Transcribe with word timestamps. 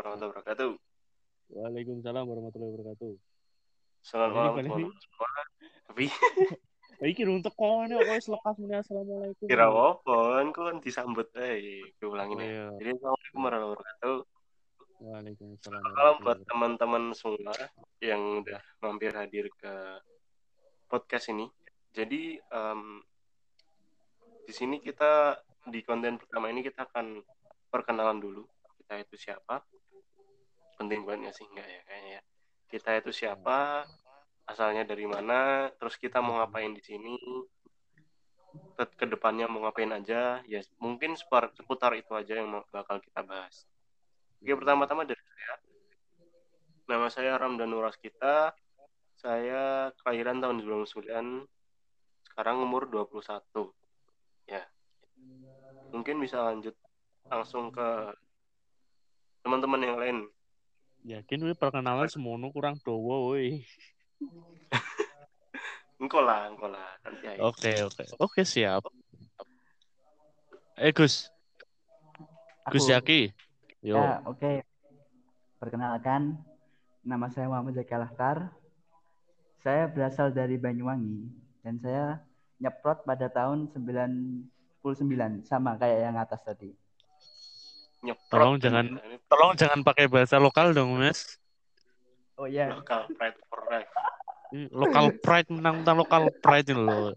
warahmatullahi 0.00 0.32
wabarakatuh. 0.32 0.72
Waalaikumsalam 1.50 2.24
warahmatullahi 2.24 2.70
wabarakatuh. 2.72 3.12
Selamat 4.00 4.56
semua. 4.64 5.28
Tapi 5.92 6.04
Iki 7.00 7.24
rung 7.24 7.40
teko 7.40 7.88
ne 7.88 7.96
kok 7.96 8.12
wis 8.12 8.28
lekas 8.28 8.54
muni 8.60 8.76
assalamualaikum. 8.76 9.48
kira 9.48 9.72
apa? 9.72 10.16
Aku 10.44 10.60
kan 10.68 10.76
disambut 10.84 11.32
ae. 11.32 11.80
Gue 11.96 12.08
ulangin 12.12 12.36
Oh, 12.36 12.44
ya. 12.44 12.48
iya. 12.48 12.64
Jadi 12.76 12.90
assalamualaikum 12.92 13.40
warahmatullahi 13.40 13.72
wabarakatuh. 13.72 14.16
Waalaikumsalam. 15.00 15.80
Salam 15.80 15.84
buat 15.88 15.96
warahmatullahi 15.96 16.44
teman-teman 16.44 17.02
semua 17.16 17.54
yang 18.04 18.44
udah 18.44 18.60
mampir 18.84 19.12
hadir 19.16 19.48
ke 19.56 19.72
podcast 20.92 21.32
ini. 21.32 21.48
Jadi 21.96 22.36
em, 22.36 23.00
di 24.44 24.52
sini 24.52 24.76
kita 24.84 25.40
di 25.72 25.80
konten 25.80 26.20
pertama 26.20 26.52
ini 26.52 26.60
kita 26.60 26.84
akan 26.84 27.16
perkenalan 27.72 28.20
dulu. 28.20 28.44
Kita 28.76 29.00
itu 29.00 29.16
siapa? 29.16 29.64
Penting 30.80 31.04
banget 31.04 31.28
nggak 31.28 31.36
sih? 31.36 31.46
Enggak 31.52 31.68
ya 31.68 31.80
kayaknya 31.84 32.10
ya. 32.16 32.22
Kita 32.72 32.90
itu 32.96 33.10
siapa? 33.12 33.84
Asalnya 34.48 34.88
dari 34.88 35.04
mana? 35.04 35.68
Terus 35.76 36.00
kita 36.00 36.24
mau 36.24 36.40
ngapain 36.40 36.72
di 36.72 36.80
sini? 36.80 37.20
Ke 38.80 38.88
ke 38.88 39.04
depannya 39.04 39.44
mau 39.44 39.68
ngapain 39.68 39.92
aja? 39.92 40.40
Ya 40.48 40.60
mungkin 40.80 41.20
seputar 41.20 41.92
itu 42.00 42.16
aja 42.16 42.32
yang 42.32 42.48
bakal 42.72 42.96
kita 43.04 43.20
bahas. 43.20 43.68
Oke, 44.40 44.56
pertama-tama 44.56 45.04
dari 45.04 45.20
saya. 45.20 45.52
Nama 46.88 47.06
saya 47.12 47.36
Ramdan 47.36 47.68
Nuras 47.68 48.00
kita. 48.00 48.56
Saya 49.20 49.92
kelahiran 50.00 50.40
tahun 50.40 50.64
99. 50.64 51.44
Sekarang 52.24 52.56
umur 52.64 52.88
21. 52.88 53.68
Ya. 54.48 54.64
Mungkin 55.92 56.16
bisa 56.24 56.40
lanjut 56.40 56.72
langsung 57.28 57.68
ke 57.68 58.16
teman-teman 59.44 59.84
yang 59.84 60.00
lain. 60.00 60.18
Yakin 61.04 61.40
we 61.48 61.56
perkenalan 61.56 62.08
semono 62.12 62.52
kurang 62.52 62.76
dowo 62.84 63.32
woi. 63.32 63.64
Engkau 66.00 66.24
lah, 66.24 66.48
engkau 66.48 66.68
lah. 66.68 66.96
Aja. 67.04 67.36
Oke, 67.44 67.72
oke. 67.84 68.04
Oke, 68.20 68.40
siap. 68.44 68.88
Eh, 70.80 70.92
Gus. 70.96 71.28
Gus 72.72 72.84
Aku- 72.88 72.92
Yaki. 72.92 73.20
Yo. 73.84 73.96
Ya, 74.00 74.24
oke. 74.24 74.64
Perkenalkan, 75.60 76.40
nama 77.04 77.28
saya 77.28 77.52
Muhammad 77.52 77.76
Zaki 77.76 77.92
Alakar. 77.92 78.48
Saya 79.60 79.92
berasal 79.92 80.32
dari 80.32 80.56
Banyuwangi 80.56 81.28
dan 81.60 81.76
saya 81.84 82.24
nyeprot 82.56 83.04
pada 83.04 83.28
tahun 83.28 83.68
99 83.68 85.44
sama 85.44 85.76
kayak 85.76 86.00
yang 86.08 86.16
atas 86.16 86.40
tadi. 86.40 86.72
Nyeprot. 88.00 88.30
Tolong 88.30 88.56
jangan- 88.56 88.96
Ini 88.96 89.16
Tolong 89.26 89.52
jangan 89.54 89.80
pakai 89.80 90.06
bahasa 90.06 90.36
lokal 90.36 90.72
dong, 90.72 90.96
Mas. 90.96 91.36
Oh 92.34 92.48
iya, 92.48 92.72
Lokal 92.72 93.04
pride 93.12 93.36
for 93.46 93.60
life. 93.68 93.90
Ini 94.50 94.72
Lokal 94.72 95.04
pride 95.20 95.48
menang 95.48 95.84
mentang 95.84 95.96
lokal 95.96 96.32
pride 96.40 96.68
ini 96.68 96.80
loh. 96.80 97.12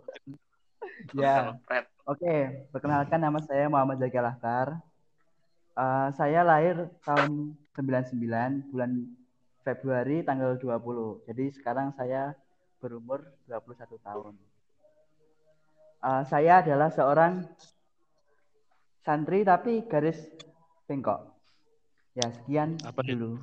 ya. 1.16 1.56
Oke, 2.04 2.68
perkenalkan 2.70 3.18
nama 3.18 3.40
saya 3.40 3.66
Muhammad 3.66 3.98
Zaki 3.98 4.20
Alakar. 4.20 4.76
Eh, 5.74 6.08
saya 6.14 6.44
lahir 6.44 6.92
tahun 7.02 7.56
99 7.74 8.68
bulan 8.70 8.92
Februari 9.64 10.22
tanggal 10.22 10.60
20. 10.60 11.24
Jadi 11.26 11.56
sekarang 11.56 11.96
saya 11.96 12.36
berumur 12.78 13.24
21 13.48 13.96
tahun. 13.98 14.36
Eh, 16.04 16.24
saya 16.28 16.60
adalah 16.60 16.92
seorang 16.92 17.48
santri 19.00 19.42
tapi 19.42 19.82
garis 19.84 20.20
bengkok. 20.88 21.20
Ya, 22.14 22.30
sekian 22.30 22.78
Apa 22.86 23.02
dulu. 23.02 23.42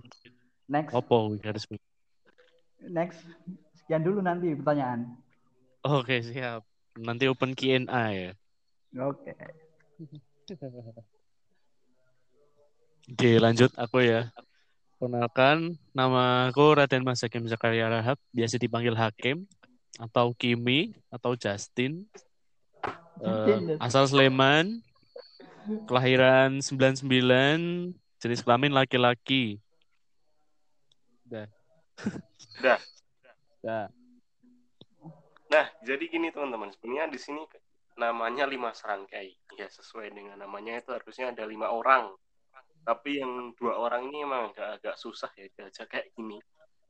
Next, 0.71 0.95
Opo 0.95 1.35
garis 1.43 1.67
next. 2.87 3.27
Sekian 3.75 4.07
dulu 4.07 4.23
nanti 4.23 4.55
pertanyaan. 4.55 5.19
Oke, 5.83 6.23
siap. 6.23 6.63
Nanti 6.95 7.27
open 7.27 7.57
Q&A 7.59 8.05
ya. 8.13 8.31
Oke. 9.01 9.35
Oke, 13.11 13.31
lanjut 13.43 13.71
aku 13.75 13.99
ya. 14.05 14.31
Kenalkan, 15.01 15.81
nama 15.97 16.53
aku 16.53 16.77
Raden 16.77 17.01
Mas 17.01 17.25
Hakim 17.25 17.49
Zakaria 17.49 17.89
Rahab, 17.89 18.21
biasa 18.37 18.61
dipanggil 18.61 18.93
Hakim, 18.93 19.49
atau 19.97 20.37
Kimi, 20.37 20.93
atau 21.09 21.33
Justin. 21.33 22.05
Justin. 23.17 23.81
asal 23.81 24.05
Sleman, 24.05 24.85
kelahiran 25.87 26.59
99, 26.63 27.95
jenis 28.21 28.41
kelamin 28.43 28.73
laki-laki. 28.75 29.59
Dah. 31.27 31.47
Dah. 32.59 32.81
Dah. 33.63 33.87
Nah, 35.51 35.67
jadi 35.83 36.05
gini 36.07 36.31
teman-teman, 36.31 36.71
sebenarnya 36.71 37.11
di 37.11 37.19
sini 37.19 37.43
namanya 37.99 38.47
lima 38.47 38.71
serangkai. 38.71 39.35
Ya, 39.59 39.67
sesuai 39.67 40.15
dengan 40.15 40.39
namanya 40.39 40.79
itu 40.79 40.95
harusnya 40.95 41.35
ada 41.35 41.43
lima 41.47 41.71
orang. 41.71 42.15
Tapi 42.81 43.21
yang 43.21 43.53
dua 43.59 43.77
orang 43.77 44.09
ini 44.09 44.25
emang 44.25 44.55
agak-agak 44.55 44.97
susah 44.97 45.31
ya, 45.37 45.51
aja 45.67 45.85
kayak 45.85 46.15
gini. 46.17 46.41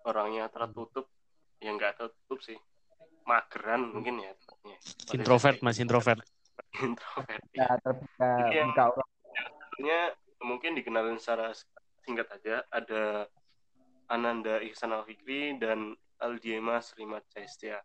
Orangnya 0.07 0.49
tertutup, 0.49 1.11
ya 1.61 1.73
nggak 1.75 1.99
tertutup 1.99 2.39
sih. 2.41 2.57
Mageran 3.27 3.93
mungkin 3.93 4.23
ya. 4.23 4.33
Introvert, 5.13 5.61
Mas, 5.61 5.77
introvert. 5.83 6.25
Introvert. 6.81 7.43
Ya, 7.53 7.69
terbuka 7.81 8.29
Jadi 8.45 8.55
yang- 8.57 8.71
buka 8.73 8.85
orang. 8.95 9.09
Sebenarnya 9.71 10.03
mungkin 10.41 10.71
dikenalin 10.77 11.19
secara 11.21 11.53
singkat 12.05 12.29
aja. 12.33 12.65
Ada 12.69 13.29
Ananda 14.09 14.61
Ihsan 14.61 14.93
Alfikri 14.93 15.57
dan 15.57 15.95
Aldiema 16.21 16.85
Srimat 16.85 17.25
Caestia. 17.33 17.81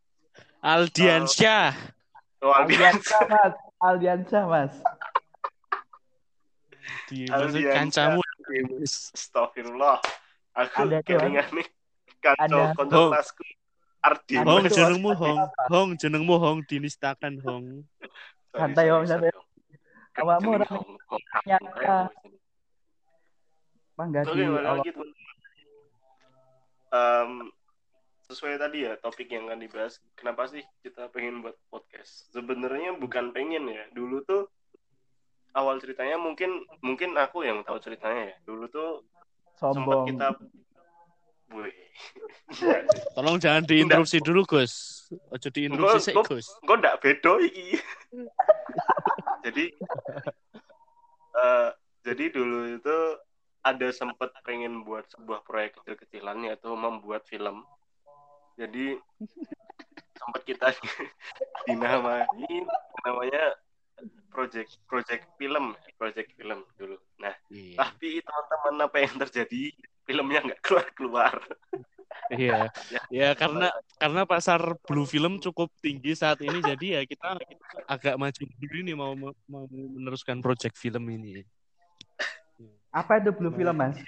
Aldiansyah. 0.59 1.72
Oh. 2.44 2.52
Aldiansyah, 2.52 3.22
Mas. 3.31 3.53
Aldiansyah, 3.80 4.44
Mas. 4.44 4.74
Di 7.08 7.25
kancamu. 7.30 8.19
Astagfirullah. 8.84 9.97
Aku 10.56 10.88
Ada 10.88 11.00
kelingan 11.03 11.47
nih. 11.52 11.68
Kacau 12.19 12.74
kontak 12.75 12.97
Hong. 12.97 13.12
jenengmu. 14.69 15.12
Hong. 15.18 15.40
Hong 15.69 15.90
jenengmu 15.97 16.35
Hong 16.38 16.59
dinistakan 16.66 17.41
Hong. 17.41 17.85
Santai, 18.56 18.88
sorry, 18.88 19.08
santai. 19.08 19.32
Awakmu 20.16 20.50
orang 20.56 20.72
nyata. 21.44 22.08
Bangga 23.96 24.22
Oke, 24.24 24.36
di. 24.36 24.92
Em, 26.96 27.32
sesuai 28.32 28.56
tadi 28.56 28.88
ya 28.88 28.96
topik 29.00 29.28
yang 29.28 29.52
akan 29.52 29.60
dibahas. 29.60 30.00
Kenapa 30.16 30.48
sih 30.48 30.64
kita 30.80 31.12
pengen 31.12 31.44
buat 31.44 31.56
podcast? 31.68 32.32
Sebenarnya 32.32 32.96
bukan 32.96 33.36
pengen 33.36 33.68
ya. 33.68 33.84
Dulu 33.92 34.24
tuh 34.24 34.48
awal 35.56 35.80
ceritanya 35.84 36.16
mungkin 36.16 36.64
mungkin 36.80 37.16
aku 37.20 37.44
yang 37.44 37.64
tahu 37.68 37.80
ceritanya 37.84 38.36
ya. 38.36 38.38
Dulu 38.48 38.66
tuh 38.72 39.04
sempat 39.60 40.08
kita. 40.08 40.28
Tolong 43.12 43.38
jangan 43.38 43.64
diinterupsi 43.64 44.20
dulu, 44.20 44.44
Gus. 44.44 45.06
Ojo 45.30 45.48
diinterupsi 45.48 46.00
sih, 46.02 46.14
Kok- 46.14 46.28
Gus. 46.28 46.48
kok 46.60 46.78
ndak 46.78 46.98
bedo 46.98 47.38
iki 47.38 47.78
jadi 49.46 49.66
eh, 51.36 51.70
jadi 52.02 52.24
dulu 52.32 52.76
itu 52.76 52.98
ada 53.62 53.88
sempat 53.90 54.34
pengen 54.42 54.82
buat 54.82 55.06
sebuah 55.08 55.46
proyek 55.46 55.78
kecil-kecilan 55.78 56.42
yaitu 56.44 56.70
membuat 56.72 57.22
film 57.26 57.62
jadi 58.56 58.98
sempat 60.16 60.42
kita 60.44 60.74
dinamai 61.66 62.26
namanya 63.04 63.54
project 64.30 64.82
project 64.84 65.30
film 65.36 65.78
project 65.96 66.34
film 66.34 66.66
dulu 66.76 66.98
nah 67.16 67.34
Iya. 67.48 67.78
tapi 67.80 68.20
teman-teman 68.20 68.76
apa 68.84 68.98
yang 69.00 69.16
terjadi 69.20 69.64
filmnya 70.06 70.40
nggak 70.46 70.62
keluar 70.62 70.88
keluar 70.94 71.34
Iya. 72.32 72.74
Ya. 72.90 73.02
Ya 73.14 73.29
karena 73.38 73.70
karena 74.02 74.26
pasar 74.26 74.58
blue 74.82 75.06
film 75.06 75.38
cukup 75.38 75.70
tinggi 75.78 76.18
saat 76.18 76.41
ini 76.41 76.58
jadi 76.58 76.97
ya 76.97 77.02
kita 77.06 77.38
agak 77.85 78.18
maju 78.18 78.41
mundur 78.50 78.72
ini 78.82 78.94
mau 78.97 79.14
mau 79.46 79.66
meneruskan 79.70 80.41
project 80.41 80.74
film 80.74 81.06
ini. 81.06 81.46
Apa 82.90 83.22
itu 83.22 83.29
blue 83.29 83.53
film, 83.53 83.78
Mas? 83.78 84.00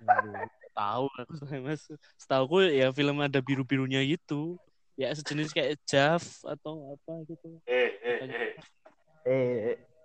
Aduh, 0.00 0.48
Tahu 0.72 1.04
aku 1.20 1.32
Mas. 1.60 1.84
Setahu 2.16 2.64
ya 2.64 2.88
film 2.96 3.18
ada 3.20 3.44
biru-birunya 3.44 4.00
gitu. 4.06 4.56
Ya 4.96 5.12
sejenis 5.12 5.52
kayak 5.52 5.76
Jav 5.84 6.22
atau 6.44 6.96
apa 6.96 7.12
gitu. 7.28 7.60
eh 7.68 7.90
eh 8.00 8.16
eh 8.24 8.50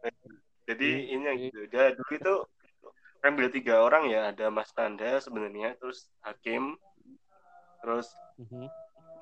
Eh, 0.05 0.11
Jadi 0.65 0.89
Iya, 0.91 1.13
ini 1.13 1.23
yang 1.23 1.37
gitu. 1.39 1.59
Dia 1.71 1.93
dulu 1.95 2.11
itu 2.11 2.35
ambil 3.31 3.47
tiga 3.49 3.81
orang 3.81 4.09
ya, 4.09 4.29
ada 4.29 4.47
Mas 4.53 4.69
Nanda 4.77 5.17
sebenarnya, 5.21 5.73
terus 5.79 6.09
Hakim, 6.21 6.77
terus 7.81 8.07
Mhm. 8.37 8.67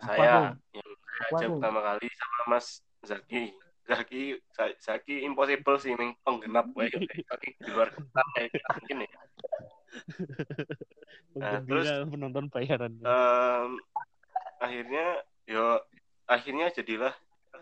saya 0.03 0.57
yang 0.73 0.89
saya 1.15 1.29
ajak 1.37 1.49
pertama 1.55 1.79
kali 1.85 2.07
sama 2.11 2.39
Mas 2.57 2.67
Zaki. 3.05 3.43
Zaki, 3.83 4.39
Za- 4.55 4.77
Zaki 4.79 5.27
impossible 5.27 5.75
sih, 5.75 5.91
meng 5.99 6.15
penggenap 6.23 6.71
gue, 6.71 6.87
tapi 7.27 7.47
di 7.59 7.69
luar 7.71 7.91
kota 7.91 8.23
kayak 8.35 8.51
mungkin 8.79 8.97
ya. 9.03 9.11
Nah, 11.33 11.57
Penggembira 11.61 12.05
penonton 12.05 12.45
bayaran. 12.49 12.93
Em, 13.01 13.69
akhirnya 14.61 15.21
yo 15.49 15.81
akhirnya 16.29 16.69
jadilah 16.69 17.13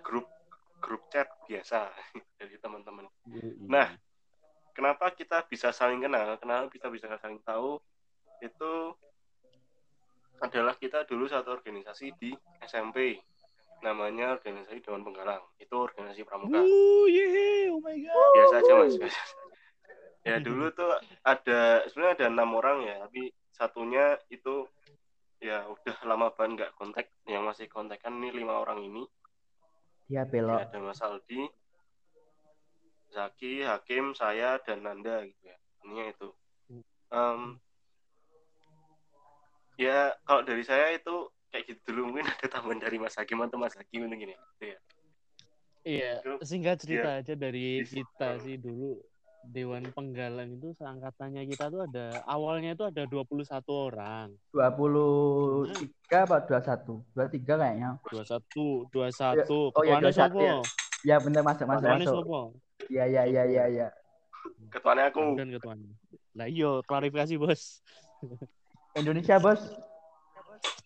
grup 0.03 0.27
grup 0.83 1.07
chat 1.07 1.27
biasa 1.47 1.87
dari 2.39 2.55
teman-teman 2.59 3.07
nah, 3.65 3.95
kenapa 4.71 5.11
kita 5.11 5.43
bisa 5.45 5.69
saling 5.69 5.99
kenal 5.99 6.35
kenapa 6.35 6.67
kita 6.67 6.87
bisa 6.87 7.07
saling 7.17 7.39
tahu 7.41 7.77
itu 8.39 8.71
adalah 10.41 10.73
kita 10.73 11.05
dulu 11.05 11.25
satu 11.25 11.53
organisasi 11.53 12.17
di 12.17 12.33
SMP 12.61 13.21
namanya 13.81 14.33
organisasi 14.35 14.81
Dewan 14.81 15.01
Penggalang 15.01 15.41
itu 15.57 15.73
organisasi 15.73 16.21
pramuka 16.21 16.57
Oh, 16.57 17.05
yeah. 17.05 17.69
Oh 17.69 17.77
my 17.79 17.97
god. 17.97 18.33
biasa 18.35 18.55
aja 18.59 18.71
mas 18.75 18.95
biasa. 18.95 19.21
ya 20.29 20.35
dulu 20.37 20.69
tuh 20.71 20.91
ada 21.23 21.59
sebenarnya 21.89 22.13
ada 22.13 22.27
enam 22.29 22.49
orang 22.53 22.77
ya 22.85 22.95
tapi 23.01 23.29
satunya 23.51 24.05
itu 24.29 24.69
ya 25.41 25.65
udah 25.65 25.97
lama 26.05 26.29
banget 26.29 26.51
nggak 26.57 26.71
kontak 26.77 27.09
yang 27.25 27.41
masih 27.41 27.65
kontak 27.65 27.97
kan 27.97 28.13
ini 28.13 28.29
lima 28.31 28.61
orang 28.61 28.81
ini 28.81 29.05
Dia 30.05 30.21
Ya, 30.21 30.23
belok. 30.27 30.59
ada 30.59 30.77
Mas 30.77 31.01
Aldi 31.01 31.49
Zaki 33.11 33.61
Hakim 33.61 34.15
saya 34.15 34.57
dan 34.63 34.87
Nanda 34.87 35.21
gitu 35.27 35.43
ya 35.45 35.57
intinya 35.83 36.05
itu 36.07 36.29
Em, 37.11 37.59
ya 39.75 40.15
kalau 40.23 40.47
dari 40.47 40.63
saya 40.63 40.95
itu 40.95 41.27
kayak 41.51 41.67
gitu 41.67 41.91
dulu 41.91 42.15
mungkin 42.15 42.23
ada 42.31 42.47
tambahan 42.47 42.79
dari 42.79 42.97
Mas 42.97 43.19
Hakim 43.19 43.43
atau 43.43 43.59
Mas 43.59 43.75
Hakim 43.75 44.07
mungkin 44.07 44.31
gini 44.31 44.35
gitu 44.57 44.65
ya 44.71 44.79
Iya, 45.81 46.21
singkat 46.45 46.77
cerita 46.77 47.17
iya. 47.17 47.25
aja 47.25 47.33
dari 47.33 47.81
kita 47.81 48.37
sih 48.45 48.53
dulu 48.53 49.01
Dewan 49.41 49.89
Penggalang 49.89 50.53
itu 50.53 50.77
seangkatannya 50.77 51.49
kita 51.49 51.73
tuh 51.73 51.89
ada 51.89 52.21
awalnya 52.29 52.77
itu 52.77 52.85
ada 52.85 53.09
21 53.09 53.49
orang. 53.89 54.29
23 54.53 55.73
apa 56.21 56.37
21? 56.45 57.01
23 57.17 57.57
kayaknya. 57.57 57.89
21, 58.13 58.93
21. 58.93 59.73
Oh, 59.73 59.81
iya, 59.81 59.97
Ketuanya 59.97 60.13
21 60.13 60.13
sopo? 60.13 60.39
ya. 60.45 60.57
Ya 61.01 61.15
bener 61.17 61.41
masuk 61.41 61.65
masuk 61.65 61.81
Ketuanya 61.81 62.05
masuk. 62.05 62.13
sopo? 62.21 62.41
Iya 62.91 63.03
iya 63.07 63.23
iya 63.23 63.43
iya 63.47 63.63
iya. 63.71 63.87
ketuanya 64.67 65.07
aku 65.07 65.39
Dan 65.39 65.47
ketuanya. 65.55 65.87
Lah 66.35 66.47
iya, 66.51 66.83
klarifikasi, 66.83 67.39
Bos. 67.39 67.79
Indonesia, 68.99 69.39
Bos. 69.39 69.63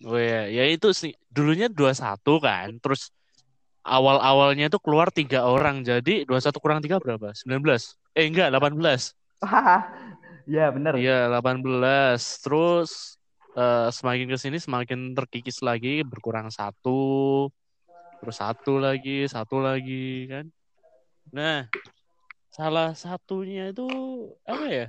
Oh 0.06 0.22
ya, 0.22 0.46
ya 0.46 0.70
itu 0.70 0.94
sih 0.94 1.18
dulunya 1.34 1.66
21 1.66 2.22
kan. 2.38 2.78
Terus 2.78 3.10
awal-awalnya 3.82 4.70
itu 4.70 4.78
keluar 4.78 5.10
tiga 5.10 5.50
orang. 5.50 5.82
Jadi 5.82 6.30
21 6.30 6.62
kurang 6.62 6.80
3 6.86 7.02
berapa? 7.02 7.34
19. 7.34 7.98
Eh 8.14 8.30
enggak, 8.30 8.54
18. 8.54 9.18
Hahaha. 9.42 9.78
Iya 10.46 10.70
bener. 10.70 10.94
Iya, 10.94 11.34
18. 11.42 12.22
Terus 12.46 13.18
eh, 13.58 13.90
semakin 13.90 14.30
ke 14.30 14.38
sini 14.38 14.58
semakin 14.62 15.18
terkikis 15.18 15.66
lagi, 15.66 16.06
berkurang 16.06 16.54
satu, 16.54 17.50
terus 18.22 18.38
satu 18.38 18.78
lagi, 18.78 19.26
satu 19.26 19.58
lagi 19.58 20.30
kan. 20.30 20.46
Nah, 21.34 21.66
salah 22.56 22.96
satunya 22.96 23.76
itu 23.76 23.84
apa 24.48 24.66
ya? 24.72 24.88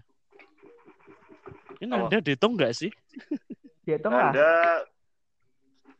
Ini 1.82 1.90
Apa? 1.90 2.06
Nanda 2.06 2.22
dihitung 2.22 2.54
nggak 2.54 2.70
sih? 2.78 2.94
Dihitung 3.82 4.14
lah. 4.14 4.30
Anda 4.30 4.50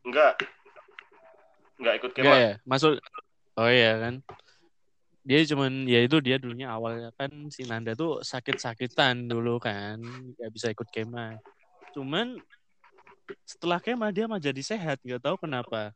enggak 0.07 0.33
enggak 1.83 1.95
ikut 1.99 2.11
kemah 2.15 2.39
ya? 2.39 2.53
Masuk 2.63 3.03
Oh 3.57 3.67
iya 3.73 3.99
kan. 3.99 4.15
Dia 5.27 5.43
cuman 5.49 5.91
ya 5.91 6.07
itu 6.07 6.23
dia 6.23 6.39
dulunya 6.39 6.71
awalnya 6.71 7.11
kan 7.19 7.33
si 7.51 7.67
Nanda 7.67 7.99
tuh 7.99 8.23
sakit-sakitan 8.23 9.27
dulu 9.27 9.59
kan, 9.59 9.99
nggak 9.99 10.51
bisa 10.55 10.71
ikut 10.71 10.87
kemah. 10.93 11.41
Cuman 11.97 12.39
setelah 13.43 13.83
kemah 13.83 14.15
dia 14.15 14.31
mah 14.31 14.39
jadi 14.39 14.63
sehat, 14.63 15.03
nggak 15.03 15.19
tahu 15.19 15.49
kenapa. 15.49 15.91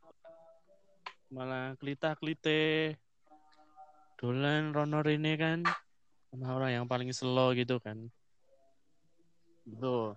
Malah 1.31 1.79
kelita-kelite 1.79 2.99
dolan 4.21 4.69
ronor 4.69 5.01
ini 5.09 5.33
kan 5.33 5.65
sama 6.29 6.53
orang 6.53 6.71
yang 6.77 6.85
paling 6.85 7.09
slow 7.09 7.57
gitu 7.57 7.81
kan. 7.81 7.97
Gitu. 9.65 10.13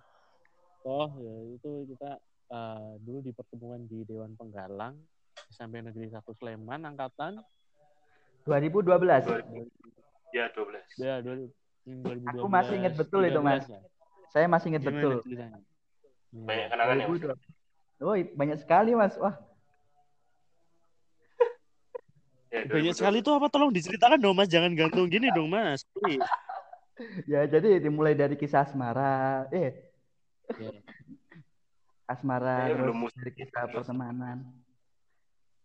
Oh 0.85 1.09
ya 1.17 1.35
itu 1.57 1.71
kita 1.89 2.11
eh, 2.53 2.91
dulu 3.01 3.19
di 3.25 3.31
pertemuan 3.33 3.81
di 3.89 4.05
Dewan 4.05 4.37
Penggalang 4.37 4.93
sampai 5.49 5.81
negeri 5.81 6.13
satu 6.13 6.37
Sleman 6.37 6.85
angkatan 6.85 7.41
2012. 8.45 8.93
ya 10.29 10.45
12 10.53 11.01
ya 11.01 11.15
dua- 11.25 11.49
2012 11.85 12.37
Aku 12.37 12.47
masih 12.49 12.73
inget 12.77 12.93
betul 12.93 13.25
itu, 13.25 13.41
13 13.41 13.41
Mas. 13.41 13.65
lah. 13.73 13.81
Saya 14.29 14.45
masih 14.45 14.67
ingat 14.69 14.83
Gimana 14.85 14.97
betul. 15.01 15.13
ceritanya? 15.25 15.59
Ya. 16.29 16.45
banyak 16.45 16.67
kenangan 16.69 16.95
ya 17.01 17.05
Mas? 17.09 17.21
2012. 17.25 18.03
Oh, 18.05 18.15
banyak 18.35 18.57
sekali, 18.59 18.91
Mas. 18.91 19.15
Wah, 19.15 19.35
ya, 22.51 22.54
Banyak 22.65 22.93
2012. 22.93 22.99
sekali 22.99 23.17
tuh 23.21 23.33
apa 23.35 23.47
tolong 23.47 23.69
diceritakan 23.69 24.17
dong 24.17 24.35
Mas, 24.35 24.49
jangan 24.49 24.71
gantung 24.73 25.05
gini 25.05 25.29
dong 25.31 25.47
Mas. 25.47 25.85
Please. 25.93 26.21
ya 27.31 27.43
jadi 27.45 27.79
dimulai 27.79 28.13
dari 28.13 28.35
kisah 28.35 28.63
asmara. 28.63 29.45
Eh, 29.51 29.73
Ya. 30.45 30.69
asmara 32.05 32.69
terus 32.69 32.77
belum 32.85 32.97
dari 33.11 33.31
kisah 33.33 33.65
pertemanan. 33.67 34.45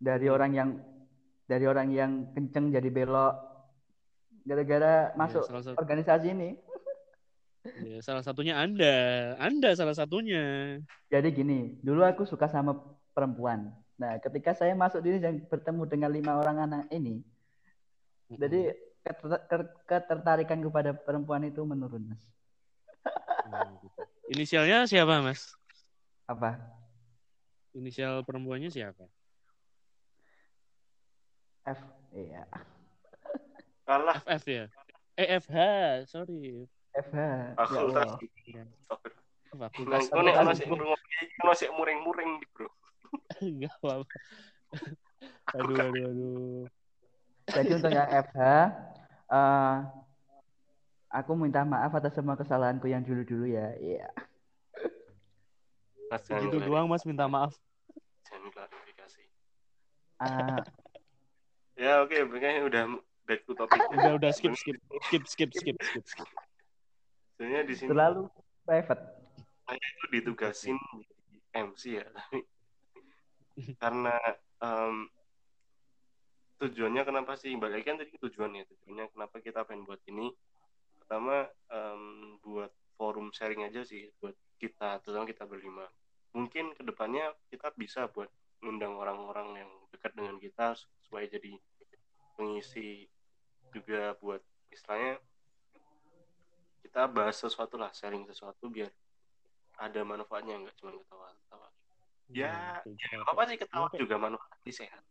Dari 0.01 0.27
orang 0.27 0.57
yang 0.57 0.71
dari 1.45 1.69
orang 1.69 1.93
yang 1.93 2.11
kenceng 2.33 2.73
jadi 2.73 2.89
belok 2.89 3.35
gara-gara 4.41 5.13
masuk 5.15 5.45
salah 5.45 5.61
satu- 5.63 5.77
organisasi 5.77 6.33
ini. 6.33 6.57
Ya, 7.85 8.01
salah 8.01 8.25
satunya 8.25 8.57
Anda. 8.57 8.97
Anda 9.37 9.77
salah 9.77 9.93
satunya. 9.93 10.81
Jadi 11.13 11.29
gini, 11.29 11.77
dulu 11.85 12.01
aku 12.01 12.25
suka 12.25 12.49
sama 12.49 12.73
perempuan. 13.13 13.69
Nah, 14.01 14.17
ketika 14.17 14.57
saya 14.57 14.73
masuk 14.73 15.05
di 15.05 15.13
sini 15.13 15.21
dan 15.21 15.35
bertemu 15.45 15.85
dengan 15.85 16.09
lima 16.09 16.33
orang 16.41 16.57
anak 16.65 16.85
ini, 16.89 17.21
jadi 18.33 18.73
keter- 19.05 19.45
ke- 19.45 19.77
ketertarikan 19.85 20.57
kepada 20.65 20.97
perempuan 20.97 21.45
itu 21.45 21.61
menurun, 21.69 22.09
Mas. 22.09 22.25
Inisialnya 24.33 24.89
siapa 24.89 25.21
Mas? 25.21 25.53
Apa? 26.25 26.57
Inisial 27.77 28.25
perempuannya 28.25 28.73
siapa? 28.73 29.05
F. 31.69 31.81
Iya. 32.17 32.49
kalah 33.87 34.17
FF 34.25 34.45
ya? 34.49 34.65
Eh 35.21 35.29
FH, 35.45 35.59
sorry. 36.09 36.65
FH. 36.97 37.21
Ya 37.21 37.55
fakultas 37.69 38.09
Allah. 38.09 38.17
Fakultas. 39.51 40.09
Nang 40.09 40.25
kono 40.25 40.31
ono 40.33 40.53
sik 40.57 40.67
ngrungokne 40.73 41.17
iki 41.21 41.37
ono 41.45 41.53
sik 41.53 41.71
muring-muring 41.77 42.31
iki, 42.41 42.47
Bro. 42.57 42.71
Enggak 43.41 43.75
apa-apa. 43.81 44.17
Aduh, 45.51 45.77
aduh, 45.77 46.05
aduh. 46.07 46.63
Jadi 47.51 47.69
untuk 47.75 47.91
yang 47.91 48.07
FH, 48.07 48.39
eh, 49.27 49.75
aku 51.11 51.35
minta 51.35 51.67
maaf 51.67 51.91
atas 51.91 52.15
semua 52.15 52.39
kesalahanku 52.39 52.87
yang 52.87 53.03
dulu-dulu 53.03 53.51
ya. 53.51 53.75
Iya. 53.77 54.07
Mas 56.07 56.23
jangan 56.23 56.47
Gitu 56.47 56.57
doang 56.63 56.87
Mas 56.87 57.03
minta 57.03 57.27
maaf. 57.27 57.51
jangan 58.23 58.47
klarifikasi. 58.55 59.23
Ah, 60.23 60.63
Ya 61.75 62.05
oke, 62.05 62.15
kayaknya 62.15 62.63
udah 62.63 62.83
back 63.27 63.43
to 63.43 63.59
topic. 63.59 63.81
Udah, 63.91 64.13
udah 64.23 64.31
skip, 64.31 64.55
skip, 64.55 64.79
skip, 65.11 65.25
skip, 65.27 65.51
skip, 65.51 65.77
skip. 66.07 66.29
Sebenarnya 67.35 67.63
di 67.67 67.75
sini 67.75 67.89
terlalu 67.91 68.31
private. 68.63 69.03
saya 69.65 69.79
itu 69.81 70.07
ditugasin 70.13 70.79
MC 71.51 71.99
ya, 71.99 72.07
tapi 72.07 72.43
karena 73.83 74.15
em, 74.61 75.09
tujuannya 76.61 77.03
kenapa 77.05 77.35
sih? 77.39 77.55
Balik 77.57 77.89
kan 77.89 77.97
tadi 77.99 78.15
tujuannya 78.21 78.69
tujuannya 78.69 79.07
kenapa 79.15 79.37
kita 79.41 79.65
pengen 79.65 79.85
buat 79.89 80.01
ini? 80.07 80.31
Pertama 81.01 81.49
em, 81.73 82.37
buat 82.45 82.71
forum 83.01 83.33
sharing 83.33 83.65
aja 83.65 83.81
sih 83.81 84.13
buat 84.21 84.37
kita 84.61 85.01
terutama 85.01 85.25
kita 85.25 85.49
berlima. 85.49 85.89
Mungkin 86.37 86.77
ke 86.77 86.83
depannya 86.85 87.33
kita 87.49 87.73
bisa 87.75 88.07
buat 88.13 88.29
ngundang 88.61 88.95
orang-orang 88.95 89.65
yang 89.65 89.71
dekat 89.89 90.13
dengan 90.13 90.37
kita 90.37 90.77
supaya 90.77 91.25
jadi 91.27 91.57
pengisi 92.37 93.09
juga 93.73 94.13
buat 94.21 94.45
istilahnya 94.69 95.17
kita 96.85 97.09
bahas 97.09 97.41
sesuatu 97.41 97.81
lah 97.81 97.91
sharing 97.95 98.27
sesuatu 98.29 98.69
biar 98.69 98.91
ada 99.81 100.01
manfaatnya 100.05 100.61
nggak 100.61 100.77
cuma 100.77 100.93
ketawa-ketawa 100.93 101.69
Ya, 102.31 102.79
Hmm, 102.81 103.27
apa 103.27 103.43
sih 103.45 103.59
ketawa 103.59 103.91
juga 103.93 104.15
manfaat 104.15 104.63
sehat. 104.65 105.03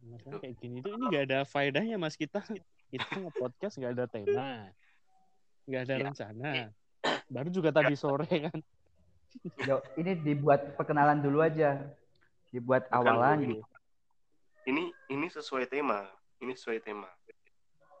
Maksudnya 0.00 0.38
kayak 0.38 0.56
gini 0.56 0.76
tuh 0.80 0.94
ini 0.94 1.04
nggak 1.06 1.24
ada 1.26 1.40
faedahnya 1.42 1.96
mas. 1.96 2.16
Kita 2.16 2.40
kita 2.88 3.04
nge-podcast 3.18 3.76
nggak 3.76 3.92
ada 3.92 4.06
tema 4.06 4.70
nggak 5.66 5.82
ada 5.82 5.92
Ya. 5.92 6.04
rencana. 6.04 6.50
baru 7.26 7.48
juga 7.50 7.70
tadi 7.70 7.92
sore 7.94 8.24
kan. 8.30 8.58
Yo, 9.60 9.82
ini 9.94 10.16
dibuat 10.16 10.72
perkenalan 10.74 11.20
dulu 11.20 11.42
aja. 11.42 11.84
Dibuat 12.48 12.86
Bukan 12.86 12.96
awalan 12.96 13.36
dulu. 13.36 13.48
gitu. 13.60 13.64
ini 14.66 14.84
ini 15.08 15.26
sesuai 15.28 15.66
tema. 15.66 16.06
Ini 16.38 16.54
sesuai 16.54 16.80
tema. 16.80 17.10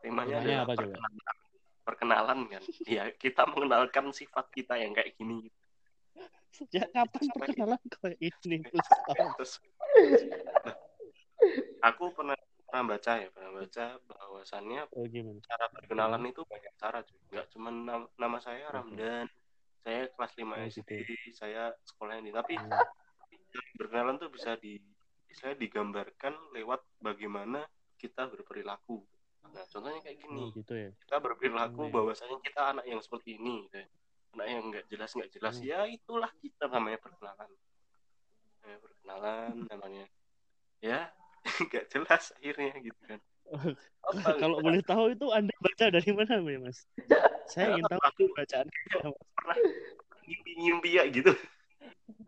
Temanya 0.00 0.36
adalah 0.38 0.56
apa 0.56 0.72
coba? 0.72 0.80
perkenalan. 0.80 1.36
Perkenalan 1.84 2.38
kan? 2.48 2.62
Ya 2.86 3.04
kita 3.12 3.42
mengenalkan 3.44 4.04
sifat 4.10 4.46
kita 4.50 4.74
yang 4.74 4.90
kayak 4.90 5.12
gini 5.14 5.50
Sejak 6.56 6.88
kapan 6.88 7.24
perkenalan 7.36 7.80
kayak 8.00 8.16
ini? 8.20 8.64
Terus 8.64 8.88
nah, 10.64 10.76
aku 11.84 12.04
pernah 12.16 12.36
pernah 12.66 12.84
baca 12.96 13.12
ya 13.20 13.28
pernah 13.30 13.52
baca 13.62 13.86
bahwasannya 14.08 14.80
Oh 14.96 15.04
gimana? 15.06 15.38
cara 15.44 15.66
berkenalan 15.70 16.22
itu 16.32 16.42
banyak 16.48 16.74
cara 16.80 16.98
cuy 17.04 17.18
nggak 17.30 17.46
cuma 17.54 17.68
nam- 17.70 18.10
nama 18.18 18.38
saya 18.42 18.66
Ramdan 18.74 19.28
saya 19.86 20.10
kelas 20.10 20.32
5 20.34 20.54
Oh, 20.58 20.66
SD 20.66 20.90
gitu. 21.06 21.14
saya 21.36 21.70
sekolah 21.86 22.18
ini 22.18 22.34
tapi 22.34 22.58
Hmm. 22.58 22.82
berkenalan 23.78 24.18
tuh 24.18 24.32
bisa 24.32 24.56
di 24.58 24.80
saya 25.30 25.52
digambarkan 25.54 26.32
lewat 26.56 26.80
bagaimana 26.98 27.62
kita 28.00 28.26
berperilaku 28.32 29.04
nah 29.46 29.62
contohnya 29.70 30.02
kayak 30.02 30.18
Oh, 30.18 30.22
gini 30.26 30.42
gitu 30.58 30.72
ya. 30.74 30.90
kita 31.06 31.16
berperilaku 31.22 31.86
Hmm. 31.86 31.94
bahwasanya 31.94 32.36
kita 32.42 32.60
anak 32.74 32.84
yang 32.90 32.98
seperti 32.98 33.38
ini 33.38 33.68
gitu 33.70 33.78
ya. 33.84 33.88
Anak 34.36 34.46
yang 34.52 34.64
nggak 34.68 34.84
jelas 34.92 35.10
nggak 35.16 35.30
jelas 35.32 35.54
Hmm. 35.56 35.64
ya 35.64 35.78
itulah 35.88 36.30
kita 36.44 36.68
namanya 36.68 36.98
perkenalan 37.00 37.48
namanya 38.60 38.78
perkenalan 38.84 39.54
namanya 39.72 40.04
ya 40.84 41.08
nggak 41.66 41.84
jelas 41.88 42.24
akhirnya 42.36 42.72
gitu 42.84 43.00
kan 43.08 43.20
Kalau 44.42 44.58
boleh 44.58 44.82
tahu 44.82 45.14
itu 45.14 45.26
Anda 45.30 45.54
baca 45.62 45.86
dari 45.86 46.10
mana, 46.10 46.42
ya, 46.42 46.58
Mas? 46.58 46.82
Saya 47.46 47.78
ingin 47.78 47.86
tahu 47.86 48.02
aku 48.02 48.22
bacaan. 48.34 48.66
ngimpi-ngimpi 50.26 50.90
ya 50.98 51.06
gitu 51.06 51.30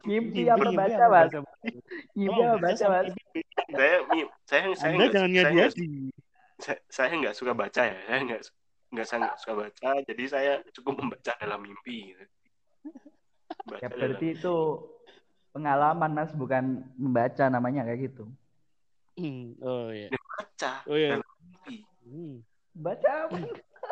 Ngimpi 0.07 0.47
Mimpi, 0.47 0.51
apa 0.51 0.63
mimpi 0.63 0.79
baca, 0.79 1.05
Mas? 1.11 1.31
baca? 1.35 1.39
Ngimpi 2.15 2.39
Oh, 2.39 2.55
apa 2.55 2.59
baca 2.63 2.85
Mas? 2.87 3.07
mimpi. 3.11 3.41
saya 3.75 3.99
saya 4.47 4.63
Anda 4.87 5.07
jangan 5.11 5.31
saya, 6.59 6.79
saya 6.87 7.13
nggak 7.15 7.35
suka 7.35 7.53
baca 7.55 7.83
ya 7.83 7.99
saya 8.07 8.19
nggak 8.27 8.43
nggak 8.89 9.07
saya 9.07 9.19
nggak 9.29 9.37
suka 9.37 9.53
baca 9.53 9.91
jadi 10.09 10.23
saya 10.29 10.53
cukup 10.73 11.05
membaca 11.05 11.33
dalam 11.37 11.61
mimpi 11.61 12.17
gitu. 12.17 12.25
Ya 13.79 13.89
dalam 13.93 14.01
berarti 14.01 14.27
itu 14.33 14.57
pengalaman, 15.53 16.11
Mas, 16.17 16.33
bukan 16.33 16.87
membaca 16.97 17.45
namanya 17.53 17.85
kayak 17.85 18.13
gitu. 18.13 18.25
Hmm, 19.19 19.59
Oh 19.61 19.91
iya. 19.93 20.09
baca 20.15 20.73
Oh 20.89 20.97
iya. 20.97 21.19
dalam 21.19 21.29
mimpi 21.43 21.85
Hmm. 22.09 22.41
Baca 22.73 23.29
apa? 23.29 23.37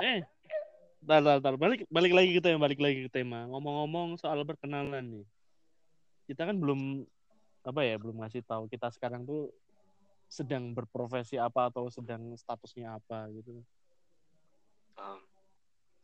Eh, 0.00 0.24
tar, 1.04 1.20
tar, 1.20 1.38
tar. 1.44 1.54
Balik, 1.60 1.84
balik 1.92 2.12
lagi 2.16 2.30
ke 2.32 2.40
tema, 2.40 2.64
balik 2.64 2.80
lagi 2.80 3.04
ke 3.04 3.10
tema. 3.12 3.44
Ngomong-ngomong 3.52 4.16
soal 4.16 4.40
perkenalan 4.48 5.04
nih, 5.20 5.26
kita 6.30 6.48
kan 6.48 6.56
belum 6.56 7.04
apa 7.66 7.80
ya, 7.84 8.00
belum 8.00 8.22
ngasih 8.22 8.46
tahu 8.46 8.70
kita 8.70 8.88
sekarang 8.94 9.26
tuh 9.26 9.52
sedang 10.30 10.72
berprofesi 10.72 11.36
apa 11.36 11.68
atau 11.68 11.90
sedang 11.92 12.32
statusnya 12.38 12.96
apa 12.96 13.28
gitu. 13.36 13.60
Um, 14.96 15.20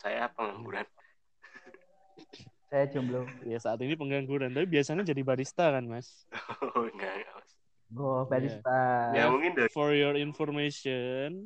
saya 0.00 0.28
pengangguran 0.32 0.87
Saya 2.72 2.88
jomblo. 2.88 3.28
Ya 3.44 3.61
saat 3.61 3.84
ini 3.84 3.92
pengangguran, 3.92 4.49
tapi 4.49 4.64
biasanya 4.64 5.04
jadi 5.04 5.20
barista 5.20 5.68
kan, 5.76 5.84
Mas? 5.84 6.25
oh 6.72 6.88
enggak, 6.88 7.20
enggak 7.20 7.34
Mas. 7.37 7.52
Oh, 7.92 8.25
barista. 8.25 9.12
ya 9.12 9.28
mungkin 9.28 9.52
dari 9.52 9.68
For 9.68 9.92
your 9.92 10.16
information, 10.16 11.44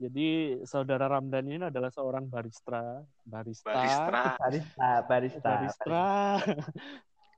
jadi 0.00 0.62
saudara 0.64 1.12
Ramdan 1.12 1.44
ini 1.44 1.66
adalah 1.66 1.92
seorang 1.92 2.24
barista, 2.24 3.02
barista, 3.20 3.68
barista 3.68 4.08
Barista, 4.08 4.88
barista. 5.04 5.50
barista, 5.50 6.00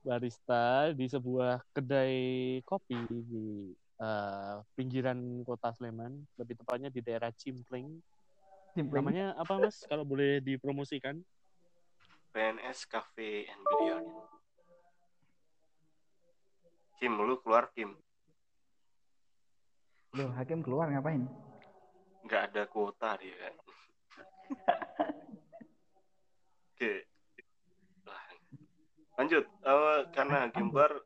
barista 0.05 0.63
di 1.01 1.05
sebuah 1.11 1.59
kedai 1.75 2.21
kopi 2.63 3.03
di 3.09 3.73
eh, 3.75 4.55
pinggiran 4.79 5.43
kota 5.43 5.75
Sleman, 5.75 6.23
lebih 6.39 6.55
tepatnya 6.61 6.87
di 6.87 7.03
daerah 7.03 7.35
Cimpling. 7.35 7.99
Simpling. 8.73 9.05
Namanya 9.05 9.37
apa 9.37 9.53
Mas? 9.61 9.85
Kalau 9.85 10.01
boleh 10.01 10.41
dipromosikan? 10.41 11.21
PNS 12.33 12.89
Cafe 12.89 13.45
and 13.45 13.61
Billiard 13.61 14.09
Kim 16.97 17.13
lu 17.13 17.37
keluar 17.45 17.69
Kim 17.77 17.93
Loh, 20.13 20.29
hakim 20.33 20.61
keluar 20.61 20.89
ngapain? 20.89 21.25
nggak 22.23 22.43
ada 22.49 22.63
kuota 22.71 23.19
dia 23.19 23.35
kan 23.35 23.53
oke 26.71 26.93
lanjut 29.19 29.43
Eh, 29.43 29.99
karena 30.15 30.47
Hakim 30.47 30.71
Bar 30.71 31.03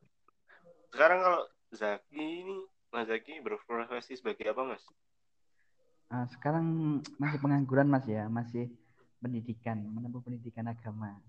sekarang 0.94 1.20
kalau 1.26 1.42
Zaki 1.74 2.46
ini 2.46 2.58
Mas 2.94 3.10
Zaki 3.10 3.42
berprofesi 3.42 4.14
sebagai 4.14 4.46
apa 4.54 4.62
Mas 4.62 4.86
Ah, 6.08 6.24
sekarang 6.32 6.64
masih 7.20 7.40
pengangguran, 7.44 7.92
Mas 7.92 8.08
ya, 8.08 8.32
masih 8.32 8.72
pendidikan, 9.20 9.76
menempuh 9.76 10.24
pendidikan 10.24 10.64
agama. 10.72 11.20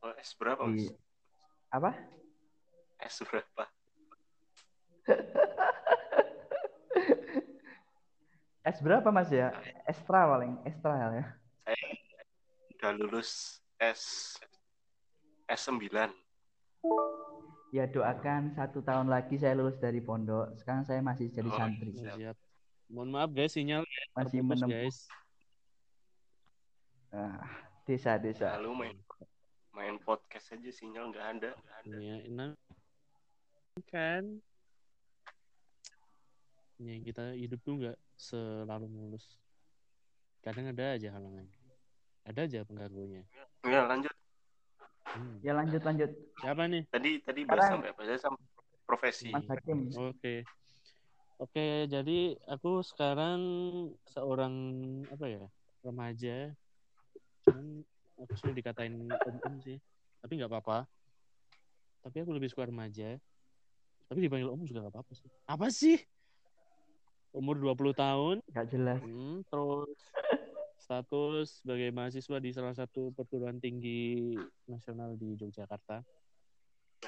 oh, 0.00 0.16
S 0.16 0.32
berapa 0.32 0.64
Mas 0.64 0.80
Di 0.80 0.96
apa? 1.68 1.92
S 3.02 3.20
berapa 3.26 3.64
S 8.62 8.78
berapa, 8.78 9.10
Mas 9.10 9.28
ya? 9.34 9.50
Ekstra 9.90 10.24
paling, 10.30 10.54
ekstra 10.62 10.94
ya. 10.94 11.26
udah 12.78 12.92
lulus 12.98 13.58
S 13.78 14.34
S9 15.50 16.10
Ya 17.74 17.86
doakan 17.90 18.54
satu 18.54 18.84
tahun 18.84 19.10
lagi 19.10 19.38
saya 19.38 19.58
lulus 19.58 19.78
dari 19.82 19.98
pondok. 19.98 20.54
Sekarang 20.60 20.86
saya 20.86 21.02
masih 21.02 21.30
jadi 21.34 21.50
Oh, 21.50 21.56
santri. 21.58 21.90
Siap. 21.94 22.36
Mohon 22.92 23.10
maaf 23.16 23.30
guys, 23.32 23.56
sinyal 23.56 23.82
Masih 24.12 24.44
terputus 24.44 24.44
menempuh. 24.60 24.68
guys. 24.68 24.98
ah, 27.12 27.40
desa-desa. 27.88 28.60
lalu 28.60 28.70
main 28.84 28.96
main 29.72 29.96
podcast 30.00 30.52
aja 30.52 30.70
sinyal 30.70 31.08
nggak 31.08 31.26
ada. 31.40 31.50
Nggak 31.56 31.76
ada 31.80 31.96
Ya, 31.96 32.16
nah, 32.28 32.52
kan? 33.88 34.24
Ya 36.76 36.94
kita 37.00 37.32
hidup 37.32 37.60
tuh 37.64 37.80
nggak 37.80 37.96
selalu 38.20 38.86
mulus. 38.92 39.40
Kadang 40.44 40.68
ada 40.68 40.92
aja 40.92 41.08
halangan. 41.16 41.48
Ada 42.28 42.40
aja 42.44 42.60
pengganggunya 42.68 43.24
ya 43.66 43.86
lanjut. 43.86 44.14
Hmm. 45.12 45.36
Ya 45.44 45.52
lanjut 45.52 45.82
lanjut, 45.84 46.10
siapa 46.40 46.62
nih? 46.66 46.82
Tadi 46.88 47.10
tadi 47.20 47.40
bahas 47.44 47.68
sampai 47.68 47.90
apa? 47.92 48.00
Saya 48.08 48.18
sampai 48.20 48.44
profesi. 48.88 49.28
Mas 49.28 49.44
Hakim. 49.48 49.88
oke 49.92 50.34
oke 51.38 51.88
jadi 51.88 52.18
aku 52.48 52.84
sekarang 52.84 53.40
seorang 54.10 54.54
apa 55.08 55.26
ya 55.28 55.44
remaja. 55.82 56.52
Cuman 57.46 57.82
aku 58.22 58.32
sudah 58.38 58.54
dikatain 58.54 58.94
om 58.96 59.36
om 59.46 59.56
sih 59.60 59.78
tapi 60.22 60.38
nggak 60.38 60.50
apa-apa. 60.50 60.86
Tapi 62.02 62.16
aku 62.22 62.30
lebih 62.34 62.50
suka 62.50 62.66
remaja. 62.70 63.18
Tapi 64.06 64.18
dipanggil 64.22 64.50
om 64.50 64.62
juga 64.62 64.86
nggak 64.86 64.94
apa-apa 64.94 65.12
sih. 65.14 65.28
Apa 65.46 65.66
sih? 65.68 65.98
Umur 67.32 67.56
20 67.56 67.96
tahun. 67.96 68.36
Gak 68.52 68.68
jelas. 68.68 69.00
Hmm, 69.00 69.40
terus 69.48 69.96
status 70.76 71.62
sebagai 71.62 71.88
mahasiswa 71.94 72.36
di 72.42 72.50
salah 72.52 72.74
satu 72.76 73.14
perguruan 73.16 73.56
tinggi 73.56 74.36
nasional 74.68 75.16
di 75.16 75.38
Yogyakarta. 75.38 76.04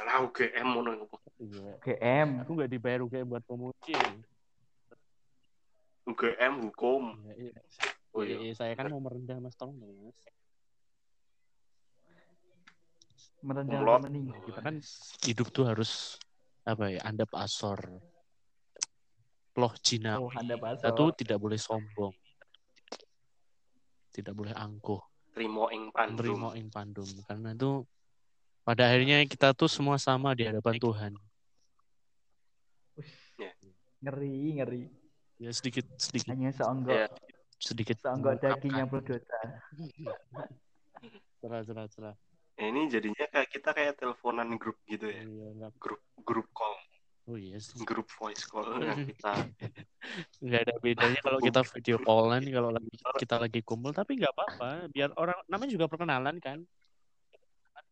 Lah 0.03 0.19
UGM 0.27 0.69
nang 0.83 0.99
apa? 1.07 1.17
Iya. 1.39 1.71
GM. 1.79 2.29
Aku 2.43 2.51
nggak 2.59 2.71
dibayar 2.71 3.01
UGM 3.07 3.27
buat 3.31 3.45
promosi. 3.47 3.95
UGM 6.05 6.69
hukum 6.69 7.17
Iya, 7.33 7.49
iya. 7.49 7.53
oh 8.13 8.21
Iya, 8.27 8.37
iya 8.45 8.53
saya 8.53 8.77
kan 8.77 8.93
mau 8.93 9.01
merendah 9.01 9.41
mas, 9.41 9.57
tolong 9.57 9.79
dong 9.81 9.95
mas. 10.11 10.19
Merendah 13.45 13.81
mening. 14.05 14.33
Kita 14.45 14.61
kan 14.61 14.77
hidup 15.25 15.49
tuh 15.53 15.65
harus 15.69 16.17
apa 16.65 16.93
ya, 16.93 17.01
andap 17.05 17.31
asor. 17.37 17.77
Loh 19.55 19.73
Cina. 19.79 20.19
Oh, 20.19 20.33
Anda 20.35 20.59
Kita 20.59 20.91
pasok. 20.91 20.97
tuh 20.99 21.09
tidak 21.15 21.39
boleh 21.39 21.61
sombong. 21.61 22.15
Tidak 24.11 24.35
boleh 24.35 24.51
angkuh. 24.51 24.99
Trimo 25.35 25.67
ing 25.75 25.91
pandum 25.91 26.19
Menerima 26.19 26.49
ing 26.59 26.69
pandum. 26.71 27.07
Karena 27.27 27.55
itu 27.55 27.83
pada 28.65 28.89
akhirnya 28.89 29.21
kita 29.29 29.53
tuh 29.53 29.69
semua 29.69 30.01
sama 30.01 30.33
di 30.33 30.49
hadapan 30.49 30.77
Tuhan. 30.81 31.13
Ngeri, 34.01 34.61
ngeri. 34.61 34.83
Ya 35.41 35.51
sedikit 35.53 35.85
sedikit. 35.97 36.33
Hanya 36.33 36.53
seonggok, 36.53 36.95
Ya. 36.95 37.09
sedikit 37.61 37.97
seonggok 38.01 38.41
daging 38.41 38.75
yang 38.77 38.89
berdosa. 38.89 39.39
cerah 41.45 41.61
cerah 41.61 41.87
cerah 41.93 42.17
Ya, 42.55 42.71
ini 42.71 42.87
jadinya 42.87 43.27
kayak 43.35 43.51
kita 43.51 43.75
kayak 43.75 43.99
teleponan 43.99 44.55
grup 44.55 44.79
gitu 44.87 45.11
ya. 45.11 45.27
Iya 45.27 45.47
enggak 45.59 45.73
grup 45.83 46.01
grup 46.23 46.47
call. 46.55 46.79
Oh 47.27 47.35
iya 47.35 47.59
sih. 47.59 47.83
Grup 47.83 48.07
voice 48.15 48.47
call 48.47 48.79
kita. 49.11 49.33
Nggak 50.39 50.61
ada 50.71 50.75
bedanya 50.79 51.19
kalau 51.19 51.43
kita 51.43 51.61
video 51.75 51.97
callan 51.99 52.47
kalau 52.47 52.71
lagi 52.71 52.95
kita 53.19 53.37
lagi 53.43 53.61
kumpul 53.67 53.91
tapi 53.91 54.23
nggak 54.23 54.31
apa-apa. 54.39 54.87
Biar 54.95 55.11
orang 55.19 55.35
namanya 55.51 55.75
juga 55.75 55.91
perkenalan 55.91 56.39
kan 56.39 56.63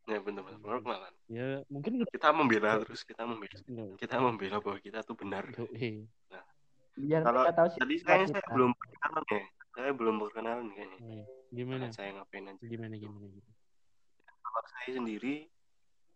ya 0.02 0.18
benar-benar 0.18 0.58
perkenalan 0.58 1.14
ya 1.26 1.48
mungkin 1.70 1.92
kita 2.04 2.28
membela 2.30 2.74
terus 2.82 3.02
kita 3.02 3.22
membela 3.22 3.54
Nggak- 3.62 3.96
kita 3.96 4.16
membela 4.18 4.58
bahwa 4.58 4.78
kita 4.78 4.98
tuh 5.00 5.14
benar 5.14 5.46
Yoi. 5.54 6.06
Biar 6.92 7.24
Kalau 7.24 7.48
tahu 7.48 7.68
tadi 7.72 7.96
saya, 7.98 8.26
saya 8.26 8.44
belum 8.52 8.74
perkenalan 8.74 9.24
ya 9.26 9.42
saya 9.72 9.90
belum 9.92 10.16
perkenalan 10.20 10.66
kayaknya 10.70 10.98
Iya. 11.00 11.24
Gimana? 11.52 11.84
Nah, 11.84 11.90
saya 11.90 12.10
ngapain 12.12 12.44
aja 12.46 12.64
Gimana 12.64 12.94
gimana? 12.94 13.26
gimana? 13.26 13.52
kalau 14.42 14.62
saya 14.68 14.90
sendiri 14.92 15.34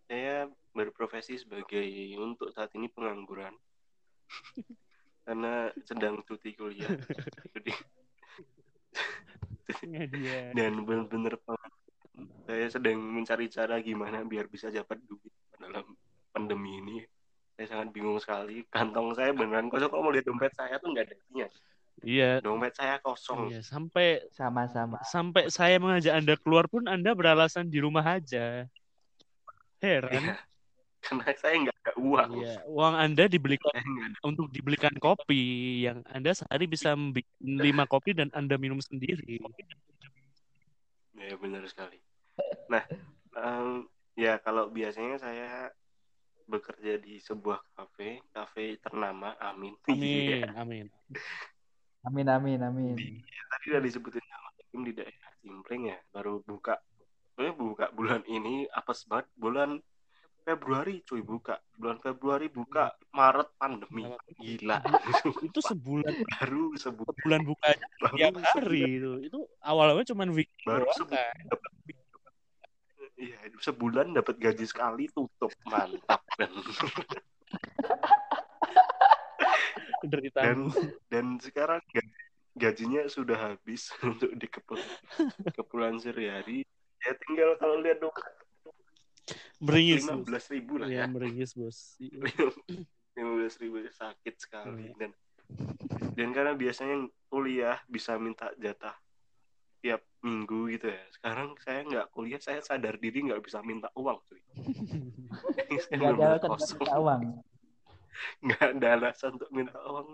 saya 0.04 0.36
berprofesi 0.70 1.34
sebagai 1.36 1.86
untuk 2.16 2.52
saat 2.52 2.68
ini 2.74 2.86
pengangguran 2.86 3.54
karena 5.24 5.52
sedang 5.82 6.20
cuti 6.22 6.52
kuliah 6.52 6.90
jadi 7.54 7.72
Ya, 9.82 10.06
dia. 10.06 10.40
dan 10.52 10.78
benar-benar 10.80 11.36
saya 12.46 12.66
sedang 12.70 12.96
mencari 12.98 13.46
cara 13.48 13.76
gimana 13.80 14.22
biar 14.22 14.46
bisa 14.46 14.70
dapat 14.70 15.00
duit 15.04 15.32
dalam 15.56 15.84
pandemi 16.30 16.80
ini 16.80 16.96
saya 17.56 17.66
sangat 17.72 17.88
bingung 17.92 18.20
sekali 18.20 18.64
kantong 18.68 19.16
saya 19.16 19.32
beneran 19.32 19.68
kosong 19.68 19.88
kalau 19.88 20.04
mau 20.04 20.12
lihat 20.12 20.28
dompet 20.28 20.52
saya 20.52 20.76
tuh 20.76 20.92
nggak 20.92 21.06
ada 21.08 21.16
isinya 21.16 21.48
Iya, 22.04 22.44
dompet 22.44 22.76
saya 22.76 23.00
kosong 23.00 23.48
iya 23.48 23.64
sampai 23.64 24.20
Sama-sama. 24.28 25.00
sampai 25.00 25.48
saya 25.48 25.80
mengajak 25.80 26.12
Anda 26.12 26.36
keluar 26.36 26.68
pun 26.68 26.84
Anda 26.84 27.16
beralasan 27.16 27.72
di 27.72 27.80
rumah 27.80 28.04
aja. 28.04 28.68
Heran. 29.80 30.12
Iya. 30.12 30.36
karena 31.06 31.32
saya 31.38 31.54
nggak 31.56 31.76
ada 31.80 31.92
uang 31.96 32.30
Iya, 32.36 32.54
uang 32.68 32.94
Anda 33.00 33.24
dibelikan 33.32 33.72
untuk 34.20 34.52
dibelikan 34.52 34.92
kopi 35.00 35.40
yang 35.88 36.04
Anda 36.12 36.36
sehari 36.36 36.68
bisa 36.68 36.92
bikin 36.92 37.64
lima 37.64 37.88
kopi 37.88 38.12
dan 38.12 38.28
Anda 38.36 38.60
minum 38.60 38.76
sendiri. 38.84 39.40
ya 41.16 41.34
benar 41.40 41.64
sekali 41.64 41.96
nah 42.66 42.82
em, 43.36 43.84
ya 44.14 44.40
kalau 44.40 44.68
biasanya 44.68 45.16
saya 45.16 45.70
bekerja 46.46 46.98
di 47.02 47.18
sebuah 47.18 47.58
kafe 47.74 48.22
kafe 48.30 48.78
ternama 48.78 49.34
Amin 49.42 49.74
Amin, 49.90 50.46
Iya. 50.46 50.54
amin. 50.56 50.86
Amin 52.06 52.26
amin 52.30 52.60
amin. 52.62 52.94
tadi 53.50 53.64
udah 53.74 53.82
disebutin 53.82 54.22
sama 54.22 54.48
Hakim 54.54 54.80
di 54.86 54.92
daerah 54.94 55.30
Cimpreng 55.42 55.90
ya 55.90 55.98
baru 56.14 56.38
buka 56.46 56.78
eh, 57.36 57.50
buka 57.50 57.90
bulan 57.90 58.22
ini 58.30 58.66
apes 58.70 59.06
banget 59.10 59.26
bulan 59.34 59.82
Februari 60.46 61.02
cuy 61.02 61.26
buka 61.26 61.58
bulan 61.74 61.98
Februari 61.98 62.46
buka 62.46 62.94
Maret 63.10 63.58
pandemi 63.58 64.06
gila 64.38 64.78
Itu 65.50 65.58
sebulan 65.58 66.14
baru 66.38 66.78
sebulan 66.78 67.14
bulan 67.26 67.40
bukanya 67.42 67.86
baru 67.98 68.14
tiap 68.14 68.34
hari 68.54 69.02
itu. 69.02 69.12
Itu 69.26 69.38
awalnya 69.58 70.06
cuma 70.06 70.22
weekend 70.30 70.62
baru 70.70 70.86
sebulan 70.94 71.34
kan. 71.50 71.58
Iya 73.16 73.36
sebulan 73.58 74.12
dapat 74.12 74.36
gaji 74.36 74.64
sekali 74.64 75.08
tutup 75.08 75.50
mantap 75.64 76.20
dan 76.36 76.52
Derita. 80.06 80.38
dan 80.38 80.58
dan 81.08 81.26
sekarang 81.36 81.80
gaji- 81.88 82.24
gajinya 82.54 83.02
sudah 83.06 83.38
habis 83.52 83.90
untuk 84.06 84.30
di 84.32 84.46
kepul 84.46 84.78
kepulauan 85.52 85.98
sehari-hari 85.98 86.62
ya 86.98 87.12
tinggal 87.18 87.56
kalau 87.56 87.80
lihat 87.80 87.98
dong 87.98 88.14
Meringis. 89.58 90.04
lima 90.04 90.22
belas 90.22 90.44
ribu 90.46 90.78
lah 90.78 90.86
Iya, 90.86 91.02
ya 91.02 91.06
meringis, 91.08 91.56
Bos. 91.56 91.96
lima 91.98 93.30
belas 93.34 93.56
ribu 93.56 93.82
sakit 93.82 94.34
sekali 94.36 94.86
Iya. 94.86 94.94
dan 94.96 95.10
dan 96.12 96.28
karena 96.30 96.52
biasanya 96.52 96.96
kuliah 97.26 97.80
bisa 97.86 98.14
minta 98.16 98.52
jatah 98.56 98.94
tiap 99.86 100.02
minggu 100.18 100.74
gitu 100.74 100.90
ya 100.90 101.02
sekarang 101.14 101.54
saya 101.62 101.86
nggak 101.86 102.06
kuliah 102.10 102.42
saya 102.42 102.58
sadar 102.58 102.98
diri 102.98 103.22
nggak 103.22 103.38
bisa 103.38 103.62
minta 103.62 103.86
uang 103.94 104.18
cuy 104.26 104.42
saya 105.86 105.94
Gak 106.02 106.18
ada 106.18 106.26
alasan 106.42 106.50
minta 106.74 106.96
uang. 106.98 107.22
nggak 108.42 108.66
ada 108.74 108.88
alasan 108.98 109.30
untuk 109.38 109.50
minta 109.54 109.78
uang 109.86 110.08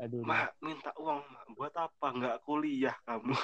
Aduh, 0.00 0.24
mak 0.24 0.56
minta 0.64 0.90
uang 0.96 1.20
mak 1.20 1.44
buat 1.52 1.74
apa 1.76 2.06
nggak 2.08 2.36
kuliah 2.40 2.96
kamu 3.04 3.36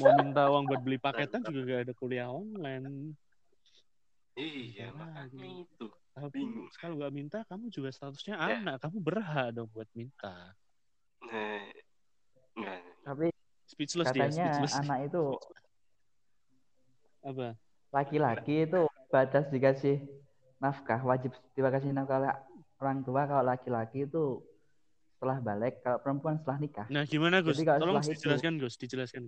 mau 0.00 0.10
minta 0.16 0.48
uang 0.48 0.64
buat 0.64 0.80
beli 0.80 0.96
paketan 0.96 1.42
juga 1.44 1.60
gak 1.66 1.82
ada 1.84 1.94
kuliah 1.98 2.30
online. 2.30 3.12
iya 4.38 4.88
Iya, 4.88 4.94
makanya 4.94 5.26
gitu. 5.36 5.66
itu 5.66 5.86
Tapi 6.10 6.38
Bingung. 6.42 6.68
kalau 6.78 6.94
nggak 7.00 7.14
minta, 7.14 7.38
kamu 7.46 7.70
juga 7.70 7.90
statusnya 7.90 8.34
Ya. 8.38 8.58
anak. 8.58 8.76
Kamu 8.82 8.98
berhak 9.02 9.50
dong 9.50 9.66
buat 9.74 9.90
minta. 9.92 10.54
nah 11.26 11.64
nggak 12.54 12.78
Tapi 13.02 13.26
Speechless 13.70 14.10
dia, 14.10 14.26
katanya 14.26 14.46
speechless. 14.50 14.74
anak 14.76 14.98
itu 15.06 15.22
Apa? 17.22 17.48
laki-laki 17.90 18.54
itu 18.64 18.80
batas 19.08 19.46
dikasih 19.46 20.02
nafkah 20.58 20.98
wajib 21.02 21.30
dikasih 21.54 21.90
nafkah 21.90 22.34
orang 22.78 23.02
tua 23.02 23.26
kalau 23.26 23.44
laki-laki 23.44 24.04
itu 24.04 24.42
setelah 25.14 25.38
balik 25.38 25.78
kalau 25.82 25.98
perempuan 26.00 26.34
setelah 26.36 26.58
nikah 26.58 26.86
Nah, 26.88 27.04
gimana 27.04 27.38
Gus? 27.40 27.60
Tolong 27.60 27.94
setelah 27.94 28.02
itu- 28.02 28.12
dijelaskan 28.16 28.54
Gus, 28.56 28.74
dijelaskan. 28.74 29.22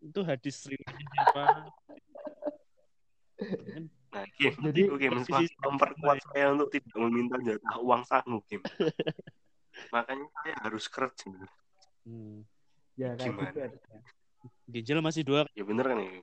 Itu 0.00 0.20
hadis 0.22 0.56
riwayatnya 0.64 1.06
siapa? 1.10 1.44
nah 4.10 4.26
Kim 4.36 4.52
Jadi, 4.60 4.80
itu 4.84 4.94
Kim 4.96 5.12
posisi- 5.14 5.32
semakin 5.48 5.50
memperkuat 5.64 6.18
saya 6.28 6.46
untuk 6.50 6.68
tidak 6.68 6.96
meminta 6.98 7.36
jatah 7.40 7.76
uang 7.80 8.02
sangu 8.04 8.38
Kim 8.44 8.60
makanya 9.94 10.26
saya 10.40 10.54
harus 10.60 10.84
kerja 10.86 11.30
Hmm. 12.00 12.42
Ya 13.00 13.16
kayak 13.16 13.32
Gimana? 13.32 13.50
gitu. 13.56 13.96
Ginjal 14.68 15.00
masih 15.00 15.22
dua, 15.24 15.40
ya 15.56 15.64
bener 15.64 15.84
kan 15.88 15.98
ya 15.98 16.20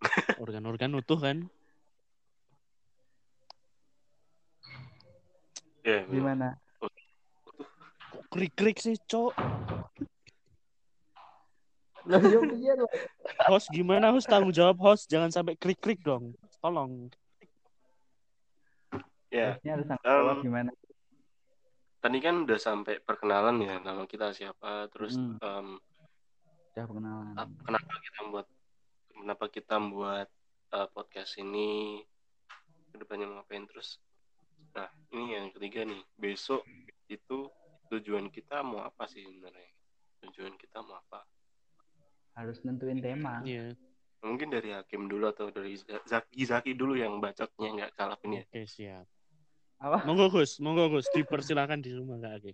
organ-organ 0.42 0.94
utuh 0.96 1.18
kan? 1.18 1.50
ya 5.82 6.04
bener. 6.06 6.12
gimana 6.12 6.48
Kok 6.78 6.92
krik-krik 8.30 8.78
sih, 8.78 8.94
Cok? 9.00 9.32
loh 12.00 12.22
yo 12.24 12.40
iya 12.56 12.72
Host 13.44 13.68
gimana 13.70 14.08
host 14.08 14.24
tanggung 14.24 14.56
jawab 14.56 14.80
host 14.80 15.04
jangan 15.04 15.28
sampai 15.28 15.52
krik-krik 15.54 16.00
dong. 16.00 16.32
Tolong. 16.60 17.12
ya 19.30 19.52
harusnya 19.54 19.70
harus 19.76 19.86
tanggung 19.86 20.06
jawab 20.08 20.36
Um, 20.40 20.42
gimana 20.42 20.70
tadi 22.00 22.18
kan 22.18 22.42
udah 22.42 22.56
sampai 22.56 22.98
perkenalan 22.98 23.60
ya 23.60 23.76
nama 23.78 24.04
kita 24.04 24.32
siapa 24.32 24.88
terus 24.88 25.14
Hmm. 25.14 25.36
em, 25.38 25.68
udah 26.70 26.84
pengenalan 26.86 27.26
ap- 27.34 27.60
kenapa 27.60 27.92
kita 27.98 28.18
membuat 28.22 28.46
kenapa 29.12 29.44
kita 29.48 29.74
membuat 29.76 30.28
eh, 30.70 30.88
podcast 30.88 31.32
ini 31.36 32.00
ke 32.86 32.96
depannya 32.96 33.26
mau 33.26 33.36
ngapain 33.38 33.64
terus 33.64 34.00
nah 34.70 34.86
ini 35.10 35.34
yang 35.34 35.46
ketiga 35.50 35.82
nih 35.82 36.00
besok 36.14 36.62
itu 37.06 37.50
tujuan 37.88 38.28
kita 38.28 38.62
mau 38.62 38.80
apa 38.80 39.04
sih 39.04 39.20
sebenarnya 39.20 39.66
tujuan 40.22 40.54
kita 40.54 40.78
mau 40.78 40.94
apa 40.96 41.26
harus 42.32 42.62
nentuin 42.62 42.96
tema 42.96 43.42
Iya. 43.42 43.74
mungkin 44.20 44.48
dari 44.48 44.70
hakim 44.70 45.04
dulu 45.04 45.26
atau 45.28 45.50
dari 45.50 45.74
Zaki 45.76 46.44
Zaki 46.44 46.72
dulu 46.72 46.94
yang 46.94 47.18
bacotnya 47.18 47.68
nggak 47.74 47.92
kalah 47.94 48.20
ini 48.22 48.36
ya 48.36 48.44
Oke, 48.46 48.62
siap. 48.64 49.04
Apa 49.80 50.04
Monggo 50.04 50.28
Gus, 50.28 50.60
monggo 50.60 50.92
Gus, 50.92 51.08
dipersilakan 51.16 51.80
di 51.80 51.96
rumah 51.96 52.20
Kak 52.20 52.32
Agi. 52.36 52.52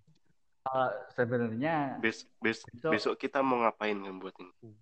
Eh, 0.66 0.90
sebenarnya 1.14 1.98
Bes, 1.98 2.26
bes, 2.42 2.62
Besok- 2.66 2.92
besok 2.94 3.14
kita 3.18 3.42
mau 3.42 3.62
ngapain 3.62 3.98
kan 3.98 4.14
buat 4.18 4.34
ini 4.38 4.74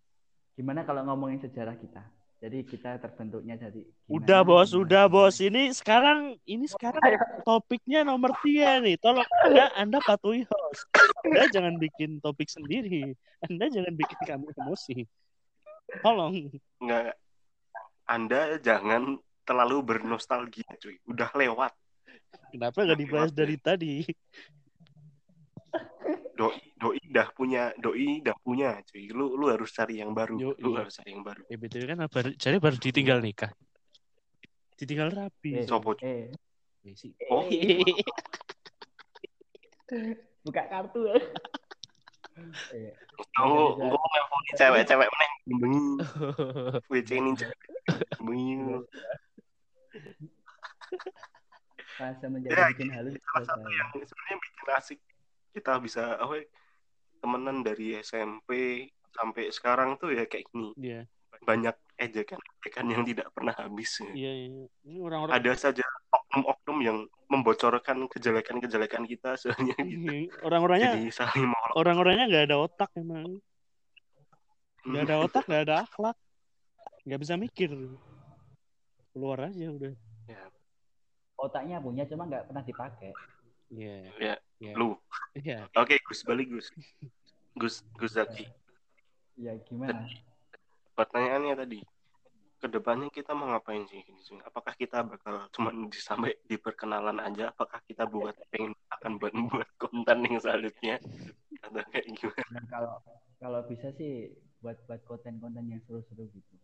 gimana 0.54 0.86
kalau 0.86 1.02
ngomongin 1.02 1.42
sejarah 1.42 1.74
kita 1.76 2.00
jadi 2.44 2.60
kita 2.60 3.00
terbentuknya 3.00 3.56
jadi 3.56 3.80
gimana, 3.80 4.12
Udah 4.20 4.40
bos, 4.44 4.68
gimana, 4.68 4.80
udah 4.84 5.04
bos. 5.08 5.36
Ini 5.40 5.72
sekarang, 5.72 6.36
ini 6.44 6.68
sekarang 6.68 7.00
topiknya 7.40 8.04
nomor 8.04 8.36
tiga 8.44 8.84
nih. 8.84 9.00
Tolong 9.00 9.24
anda, 9.48 9.72
anda 9.80 9.98
patuhi 10.04 10.44
host. 10.44 10.84
Anda 11.24 11.48
jangan 11.48 11.80
bikin 11.80 12.20
topik 12.20 12.52
sendiri. 12.52 13.16
Anda 13.48 13.72
jangan 13.72 13.96
bikin 13.96 14.20
kami 14.28 14.52
emosi. 14.60 15.08
Tolong. 16.04 16.52
nggak 16.84 17.16
Anda 18.04 18.60
jangan 18.60 19.16
terlalu 19.48 19.76
bernostalgia 19.80 20.68
cuy 20.76 21.00
udah 21.08 21.32
lewat 21.32 21.72
Kenapa 22.52 22.78
nggak 22.86 23.00
dibahas 23.00 23.30
dari 23.34 23.56
tadi? 23.58 23.94
doi 26.34 26.58
doi 26.74 26.98
dah 27.14 27.30
punya 27.30 27.70
doi 27.78 28.18
dah 28.22 28.34
punya 28.42 28.78
cuy. 28.82 29.10
Lu 29.14 29.38
lu 29.38 29.46
harus 29.50 29.70
cari 29.70 30.02
yang 30.02 30.10
baru. 30.14 30.38
Yoi. 30.38 30.58
lu 30.62 30.74
harus 30.74 30.94
cari 30.98 31.14
yang 31.14 31.22
baru. 31.22 31.42
Eh 31.46 31.58
betul 31.58 31.86
kan 31.86 31.98
baru, 32.10 32.30
jadi 32.34 32.58
baru 32.58 32.76
ditinggal 32.78 33.18
nikah. 33.22 33.50
Ditinggal. 34.74 35.14
Rapi. 35.14 35.62
eh, 35.62 35.66
Sopo, 35.66 35.94
eh, 36.02 36.34
Eh, 36.84 36.92
sih. 36.98 37.14
Oh. 37.32 37.46
buka 40.44 40.62
kartu. 40.68 41.02
Eh, 42.74 42.90
Aku 43.38 43.78
engko 43.78 43.94
nelponi 43.94 44.50
cewek-cewek 44.58 45.06
meneh. 45.06 45.30
Bengi 46.90 47.14
ini 47.14 47.30
cewek 47.38 47.58
bengi 48.18 48.58
fase 51.94 52.26
menjadi 52.26 52.52
Ya, 52.54 52.66
bikin 52.74 52.90
halus 52.90 53.14
salah 53.22 53.46
satu 53.46 53.68
yang 53.70 53.88
sebenarnya 53.94 54.36
bikin 54.42 54.66
asik. 54.74 55.00
Kita 55.54 55.72
bisa 55.78 56.18
apa 56.18 56.34
ya, 56.42 56.44
temenan 57.22 57.62
dari 57.62 57.94
SMP 58.02 58.82
sampai 59.14 59.48
sekarang 59.54 59.94
tuh 59.96 60.10
ya 60.10 60.26
kayak 60.26 60.50
gini. 60.50 60.74
Iya, 60.74 61.06
banyak 61.42 61.76
ejekan 61.94 62.40
ejekan 62.58 62.86
yang 62.90 63.02
tidak 63.06 63.30
pernah 63.30 63.54
habis 63.54 64.02
iya, 64.14 64.32
iya. 64.34 64.66
Ini 64.82 64.98
orang-orang 64.98 65.34
ada 65.38 65.52
saja 65.54 65.86
oknum-oknum 66.10 66.78
yang 66.82 66.98
membocorkan 67.30 68.10
kejelekan-kejelekan 68.10 69.06
kita 69.06 69.38
sebenarnya 69.38 69.78
Iya, 69.78 70.30
orang-orangnya 70.42 70.90
jadi 70.98 71.10
saling 71.14 71.46
mau 71.46 71.64
orang-orangnya 71.78 72.26
nggak 72.30 72.44
ada 72.50 72.56
otak 72.58 72.90
emang. 72.98 73.38
nggak 74.84 75.02
ada 75.06 75.16
otak 75.22 75.44
nggak 75.46 75.62
ada 75.70 75.76
akhlak. 75.86 76.16
Nggak 77.06 77.20
bisa 77.20 77.34
mikir. 77.38 77.70
Keluar 79.14 79.46
aja 79.46 79.66
udah. 79.70 79.94
Ya, 80.26 80.44
Otaknya 81.44 81.76
punya 81.84 82.08
cuma 82.08 82.24
nggak 82.24 82.48
pernah 82.48 82.64
dipakai. 82.64 83.12
Iya 83.68 83.94
ya, 84.16 84.34
iya 84.60 84.72
lu. 84.80 84.96
iya 85.36 85.68
Oke, 85.76 86.00
Gus, 86.00 86.24
balik 86.24 86.48
Gus. 86.48 86.72
Gus, 87.52 87.84
Gus 88.00 88.16
Zaki. 88.16 88.48
Ya 89.36 89.52
gimana? 89.68 90.08
Pertanyaannya 90.94 91.54
tadi, 91.58 91.78
ke 92.62 92.66
depannya 92.70 93.12
kita 93.12 93.36
mau 93.36 93.50
ngapain 93.52 93.84
sih? 93.90 94.00
Apakah 94.46 94.72
kita 94.78 95.04
bakal 95.04 95.50
cuma 95.52 95.68
di- 95.74 96.00
sampai 96.00 96.38
di 96.48 96.56
perkenalan 96.56 97.20
aja? 97.20 97.52
Apakah 97.52 97.82
kita 97.84 98.08
buat 98.08 98.32
pengen 98.48 98.72
akan 98.88 99.20
buat 99.20 99.34
buat 99.52 99.68
konten 99.76 100.18
yang 100.24 100.40
selanjutnya? 100.40 100.96
Atau 101.60 101.82
kayak 101.92 102.06
gimana? 102.14 102.44
Nah, 102.54 102.64
kalau 102.70 102.92
kalau 103.36 103.60
bisa 103.68 103.92
sih 103.92 104.32
buat 104.64 104.80
buat 104.88 105.02
konten-konten 105.04 105.68
yang 105.68 105.82
seru-seru 105.84 106.24
gitu. 106.32 106.54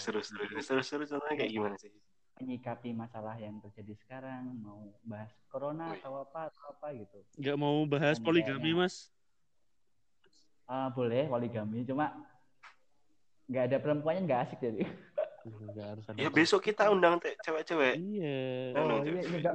Seru-seru, 0.00 0.48
seru-seru 0.64 1.04
contohnya 1.04 1.36
kayak 1.36 1.52
gimana 1.52 1.76
sih? 1.76 1.92
Menyikapi 2.40 2.90
masalah 2.90 3.36
yang 3.36 3.60
terjadi 3.60 3.94
sekarang, 3.98 4.56
mau 4.58 4.80
bahas 5.02 5.28
corona 5.46 5.88
Wih. 5.88 6.00
atau 6.00 6.12
apa 6.20 6.48
atau 6.48 6.62
apa 6.70 6.86
gitu. 6.94 7.18
nggak 7.36 7.56
mau 7.56 7.76
bahas 7.84 8.16
Dan 8.16 8.24
poligami 8.24 8.72
kayaknya- 8.72 8.80
mas 8.80 8.94
Ah, 10.64 10.86
boleh 10.88 11.26
poligami, 11.26 11.82
cuma 11.82 12.14
nggak 13.44 13.64
ada 13.66 13.76
perempuannya 13.78 14.22
nggak 14.22 14.40
asik 14.46 14.60
jadi. 14.60 14.86
nggak 15.40 15.86
harus 15.88 16.04
ada 16.04 16.16
Ya 16.16 16.28
besok 16.28 16.60
kita 16.62 16.86
undang 16.88 17.16
cewek-cewek. 17.18 17.96
iya 17.96 18.76
Oh 18.76 19.00
Iya, 19.00 19.08
iya, 19.08 19.22
iya 19.24 19.52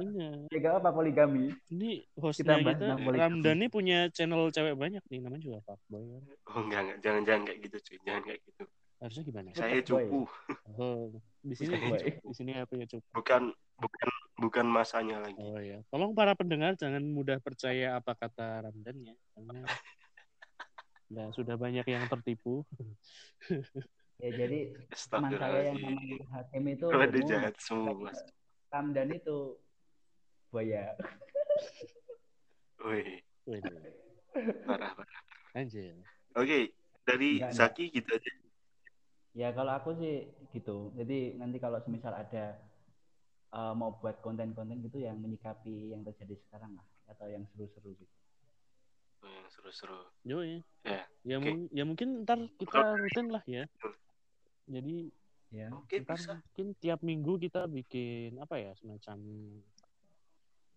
Iya. 0.50 0.60
ya 0.60 0.70
apa 0.74 0.90
poligami. 0.90 1.54
Ini 1.68 1.90
hostnya 2.16 2.42
Kita 2.42 2.54
bahas 2.60 2.76
kita, 2.76 2.94
poligami. 2.98 3.16
Ramdan 3.16 3.56
ini 3.56 3.66
punya 3.68 3.98
channel 4.10 4.50
cewek 4.50 4.74
banyak 4.74 5.00
nih, 5.04 5.18
namanya 5.20 5.40
juga 5.40 5.58
Fuckboy. 5.62 6.04
kan. 6.04 6.22
Oh 6.44 6.60
enggak, 6.60 6.80
enggak. 6.82 6.98
Jangan-jangan 7.00 7.42
kayak 7.46 7.58
gitu 7.62 7.76
cuy. 7.80 7.98
Jangan 8.02 8.22
kayak 8.24 8.40
gitu. 8.44 8.64
Harusnya 8.96 9.22
gimana? 9.24 9.48
Saya 9.52 9.80
cupu. 9.80 10.20
Oh, 10.74 11.00
di 11.46 11.54
sini 11.54 11.74
di 12.26 12.34
sini 12.34 12.52
apa 12.58 12.72
ya 12.74 12.86
cukup? 12.90 13.10
Bukan 13.22 13.42
bukan 13.78 14.08
bukan 14.42 14.66
masanya 14.66 15.22
lagi. 15.22 15.38
Oh 15.38 15.60
ya, 15.62 15.78
tolong 15.94 16.10
para 16.10 16.34
pendengar 16.34 16.74
jangan 16.74 17.02
mudah 17.06 17.38
percaya 17.38 18.02
apa 18.02 18.18
kata 18.18 18.66
Ramdan 18.66 18.96
ya, 19.06 19.14
karena 19.36 19.60
ya, 21.14 21.24
sudah 21.30 21.54
banyak 21.54 21.86
yang 21.86 22.04
tertipu. 22.10 22.66
Ya 24.16 24.32
jadi 24.32 24.72
teman 25.12 25.28
saya 25.36 25.68
yang 25.68 25.76
namanya 25.76 26.24
Hakim 26.32 26.64
itu 26.72 26.88
jahat 27.28 27.52
semua. 27.60 28.08
Ramdan 28.72 29.12
itu 29.12 29.60
buaya. 30.48 30.96
Wih, 32.80 33.20
Wih, 33.44 33.60
parah 34.64 34.96
parah. 34.96 35.20
anjir. 35.52 36.00
Oke, 36.32 36.72
dari 37.04 37.44
Enggak, 37.44 37.52
Zaki 37.60 37.92
gitu 37.92 38.08
aja. 38.08 38.32
Ya 39.36 39.52
kalau 39.52 39.76
aku 39.76 39.92
sih 40.00 40.32
gitu. 40.56 40.96
Jadi 40.96 41.36
nanti 41.36 41.60
kalau 41.60 41.76
semisal 41.84 42.16
ada 42.16 42.56
eh, 43.52 43.74
mau 43.76 43.92
buat 44.00 44.24
konten-konten 44.24 44.80
gitu 44.80 44.96
yang 45.04 45.20
menyikapi 45.20 45.92
yang 45.92 46.00
terjadi 46.00 46.40
sekarang 46.48 46.72
lah 46.72 46.86
atau 47.04 47.28
yang 47.28 47.44
seru-seru 47.52 47.92
gitu. 48.00 48.14
Oh, 49.20 49.28
yang 49.28 49.48
seru-seru. 49.52 50.00
Yo 50.24 50.40
ya. 50.40 50.60
Ya, 50.86 51.04
Ya, 51.26 51.36
mu- 51.42 51.66
ya 51.74 51.82
mungkin 51.82 52.22
ntar 52.22 52.38
kita 52.56 52.96
rutin 52.96 53.28
lah 53.28 53.42
ya. 53.44 53.66
Jadi 54.66 55.12
Ya. 55.54 55.70
Oke, 55.70 56.02
ntar 56.02 56.18
bisa. 56.18 56.42
mungkin 56.42 56.66
tiap 56.82 57.00
minggu 57.06 57.38
kita 57.38 57.70
bikin 57.70 58.34
apa 58.42 58.58
ya 58.58 58.74
semacam 58.74 59.16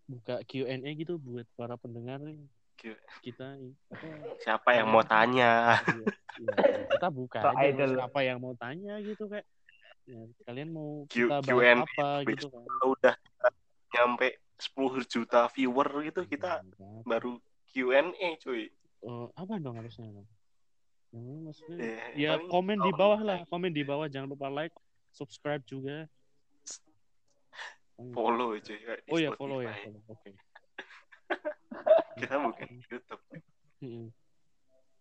buka 0.06 0.42
Q&A 0.46 0.90
gitu 0.94 1.18
buat 1.18 1.46
para 1.58 1.74
pendengar 1.74 2.22
nih. 2.22 2.38
Kita 3.20 3.60
apa, 3.92 4.08
Siapa 4.40 4.70
yang 4.72 4.88
mau 4.88 5.04
tanya? 5.04 5.76
Iya, 5.84 6.08
iya. 6.40 6.56
kita 6.96 7.08
buka 7.12 7.40
Pak 7.44 7.54
aja 7.60 7.68
Idol. 7.68 7.92
Mas, 8.00 8.06
apa 8.08 8.20
yang 8.24 8.38
mau 8.40 8.54
tanya 8.56 8.94
gitu 9.04 9.28
kayak 9.28 9.44
ya, 10.08 10.22
kalian 10.48 10.70
mau 10.72 11.04
Q- 11.12 11.28
kita 11.28 11.44
Q&A 11.44 11.84
bahas 11.84 11.84
apa 11.84 12.08
gitu 12.24 12.48
kan 12.48 12.64
Kalau 12.64 12.88
udah 12.96 13.16
nyampe 13.92 14.28
10 14.56 15.04
juta 15.08 15.52
viewer 15.52 15.90
gitu 16.08 16.22
kita 16.24 16.64
Enggak. 16.64 17.04
baru 17.04 17.32
Q&A 17.70 18.30
cuy. 18.40 18.72
Oh, 19.04 19.28
apa 19.36 19.60
dong 19.60 19.80
harusnya 19.80 20.08
dong 20.12 20.28
yang 21.10 21.24
mana 21.26 21.40
maksudnya 21.50 21.76
Eh, 21.82 21.98
ya 22.22 22.38
komen 22.38 22.78
di 22.80 22.92
bawah 22.94 23.20
lah 23.26 23.40
komen 23.50 23.74
di 23.74 23.82
bawah 23.82 24.06
jangan 24.06 24.30
lupa 24.30 24.46
like 24.48 24.76
subscribe 25.10 25.66
juga 25.66 26.06
follow 28.14 28.56
cuy. 28.62 28.78
oh 29.10 29.20
ya 29.20 29.32
follow 29.36 29.60
ya 29.66 29.74
oke 30.08 30.32
Kita 32.20 32.36
bukan 32.40 32.68
YouTube. 32.90 33.24
Mm-mm. 33.80 34.08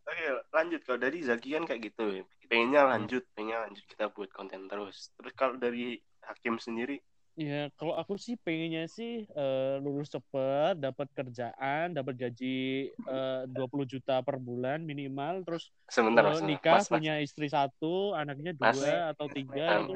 Oke, 0.09 0.25
lanjut 0.57 0.81
kalau 0.89 0.99
dari 1.01 1.19
Zaki 1.21 1.53
kan 1.53 1.65
kayak 1.69 1.93
gitu 1.93 2.05
ya. 2.23 2.25
Pengennya 2.49 2.83
lanjut, 2.89 3.23
pengennya 3.37 3.69
lanjut 3.69 3.85
kita 3.85 4.09
buat 4.09 4.33
konten 4.33 4.65
terus. 4.65 5.13
Terus 5.21 5.33
kalau 5.37 5.61
dari 5.61 6.01
Hakim 6.25 6.57
sendiri, 6.57 7.01
Ya, 7.39 7.71
kalau 7.79 7.95
aku 7.95 8.19
sih 8.19 8.35
pengennya 8.35 8.91
sih 8.91 9.23
eh, 9.23 9.75
lulus 9.79 10.11
cepet, 10.11 10.75
dapat 10.75 11.07
kerjaan, 11.15 11.95
dapat 11.95 12.19
gaji 12.19 12.91
eh, 12.91 13.43
20 13.47 13.87
juta 13.87 14.19
per 14.27 14.43
bulan 14.43 14.83
minimal, 14.83 15.47
terus 15.47 15.71
sebentar 15.87 16.27
mas, 16.27 16.43
nikah 16.43 16.83
mas, 16.83 16.91
mas, 16.91 16.91
punya 16.91 17.23
istri 17.23 17.47
satu, 17.47 18.11
anaknya 18.19 18.59
Mas. 18.59 18.75
dua 18.75 19.15
atau 19.15 19.31
tiga 19.31 19.87
Mas. 19.87 19.87
itu 19.87 19.95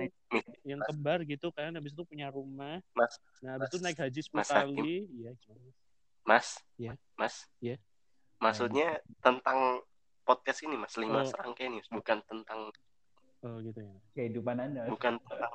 yang 0.62 0.86
kembar 0.86 1.26
gitu 1.26 1.50
kan, 1.50 1.74
habis 1.74 1.90
itu 1.90 2.06
punya 2.06 2.30
rumah, 2.30 2.78
Mas. 2.94 3.18
nah 3.42 3.58
habis 3.58 3.74
itu 3.74 3.82
Mas. 3.82 3.84
naik 3.90 3.98
haji 4.06 4.20
10 4.22 4.38
Mas 4.38 4.46
Hakim. 4.46 4.78
kali, 4.78 4.96
iya 5.10 5.30
gimana? 5.34 5.70
Mas, 6.22 6.58
Ya. 6.76 6.94
mas, 7.14 7.46
Ya. 7.58 7.76
maksudnya 8.38 8.88
tentang 9.18 9.82
podcast 10.22 10.62
ini 10.62 10.74
mas, 10.74 10.94
lima 10.94 11.22
Oh. 11.22 11.26
serangkaian 11.26 11.72
ini, 11.72 11.82
bukan 11.88 12.18
tentang, 12.22 12.70
Oh 13.42 13.58
gitu 13.58 13.82
ya. 13.82 13.94
Kehidupan 14.14 14.54
Anda. 14.56 14.86
bukan 14.86 15.18
tentang 15.18 15.54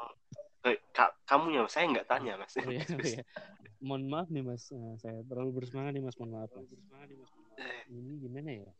eh, 0.65 0.75
ka, 0.91 1.08
kamu 1.23 1.56
ya, 1.56 1.62
saya 1.71 1.88
nggak 1.88 2.03
tanya 2.06 2.36
mas. 2.36 2.51
Oh 2.60 2.67
iya, 2.67 2.84
oh 2.84 2.99
iya. 2.99 3.23
Mohon 3.80 4.03
maaf 4.10 4.27
nih 4.27 4.41
Mas, 4.41 4.67
Nah, 4.73 4.97
saya 4.97 5.21
terlalu 5.23 5.62
bersemangat 5.62 5.95
nih 5.95 6.03
Mas, 6.03 6.17
mohon 6.17 6.34
maaf. 6.36 6.49
Mas. 6.51 6.67
Eh, 7.56 7.82
Ini 7.88 8.13
gimana 8.19 8.51
ya? 8.51 8.71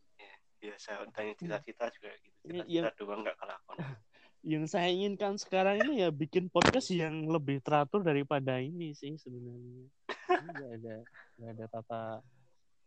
ya 0.60 0.74
saya 0.76 1.06
tanya 1.14 1.38
cita-cita 1.38 1.86
juga 1.94 2.10
gitu, 2.18 2.34
cita-cita 2.44 2.66
yang- 2.68 2.92
doang 2.98 3.22
nggak 3.22 3.38
kelakon. 3.38 3.78
yang 4.44 4.64
saya 4.66 4.90
inginkan 4.90 5.38
sekarang 5.38 5.80
ini 5.86 6.02
ya 6.02 6.10
bikin 6.10 6.50
podcast 6.50 6.90
yang 6.90 7.30
lebih 7.30 7.62
teratur 7.62 8.02
daripada 8.02 8.58
ini 8.58 8.92
sih 8.92 9.16
sebenarnya. 9.16 9.86
Ini 10.28 10.50
Nggak 10.52 10.72
ada 10.82 10.96
nggak 11.38 11.52
ada 11.54 11.66
tata 11.70 12.02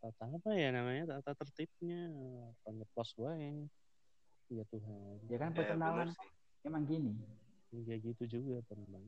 tata 0.01 0.25
apa 0.27 0.51
ya 0.53 0.69
namanya 0.71 1.05
tata 1.13 1.37
tertibnya 1.37 2.11
pengepost 2.61 3.15
gue 3.15 3.33
ya 4.51 4.65
Tuhan 4.67 5.23
Ya 5.31 5.39
kan 5.39 5.51
Ya, 5.51 5.57
perkenalan 5.57 6.09
sih. 6.11 6.31
emang 6.67 6.83
gini. 6.85 7.15
ya 7.71 7.97
gitu 7.97 8.23
juga 8.27 8.59
teman 8.67 9.03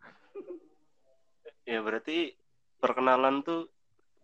Ya 1.68 1.84
berarti 1.84 2.32
perkenalan 2.80 3.44
tuh 3.44 3.68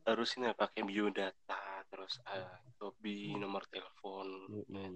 harus 0.07 0.33
ini 0.39 0.47
ya, 0.47 0.55
pakai 0.55 0.87
biodata, 0.87 1.63
terus 1.91 2.17
eh, 2.31 2.57
hobi, 2.79 3.35
nomor 3.35 3.67
telepon, 3.67 4.49
iya. 4.71 4.87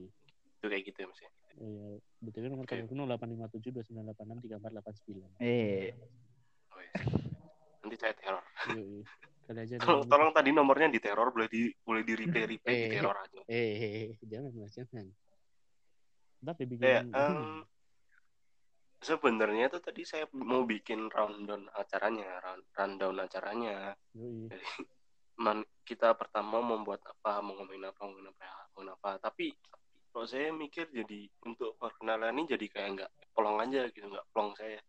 itu 0.54 0.64
kayak 0.64 0.82
gitu 0.86 0.98
ya 1.02 1.06
mas 1.10 1.20
ya. 1.20 1.30
Oh 1.58 1.66
ya, 1.68 1.86
BTW 2.22 2.46
nomor 2.46 2.64
telepon 2.64 2.94
0857 3.10 3.74
2986 3.74 4.46
3489. 4.46 5.34
Oh, 6.70 6.78
Eh. 6.78 7.29
Nanti 7.80 7.96
saya 7.96 8.14
teror. 8.14 8.44
Iya. 8.68 9.02
Kali 9.44 9.58
aja 9.60 9.74
Tolong, 9.82 10.04
tolong 10.06 10.30
tadi 10.30 10.50
nomornya 10.52 10.88
diteror, 10.88 11.32
boleh 11.32 11.48
di 11.48 11.72
boleh 11.80 12.02
di 12.04 12.12
replay 12.14 12.44
replay 12.46 12.74
Eh. 12.74 12.80
di 12.80 12.88
teror 12.94 13.16
aja. 13.16 13.40
Eh, 13.44 13.56
eh, 13.56 13.92
eh, 14.12 14.18
jangan 14.22 14.52
Mas, 14.54 14.72
jangan. 14.72 15.06
Ntar 16.40 16.54
dibikin 16.56 16.84
Ya, 16.84 17.00
em, 17.04 17.64
sebenarnya 19.00 19.68
tuh 19.68 19.80
tadi 19.80 20.04
saya 20.04 20.28
mau 20.32 20.64
bikin 20.64 21.08
rundown 21.08 21.68
acaranya, 21.72 22.40
run, 22.40 22.60
rundown 22.72 23.16
acaranya. 23.20 23.96
Yoi. 24.12 24.48
Man, 25.40 25.64
kita 25.82 26.12
pertama 26.12 26.60
membuat 26.60 27.00
apa, 27.08 27.40
mau 27.40 27.56
ngomongin 27.56 27.88
apa, 27.88 28.00
ngomongin 28.04 28.28
apa, 28.28 28.44
ngomongin 28.76 28.92
apa. 28.92 29.10
Tapi 29.18 29.56
kalau 30.12 30.26
saya 30.28 30.52
mikir 30.52 30.92
jadi 30.92 31.28
untuk 31.48 31.80
perkenalan 31.80 32.36
ini 32.36 32.44
jadi 32.44 32.66
kayak 32.68 32.88
nggak 32.92 33.12
plong 33.32 33.56
aja 33.64 33.88
gitu, 33.88 34.04
nggak 34.04 34.26
plong 34.36 34.52
saya. 34.52 34.80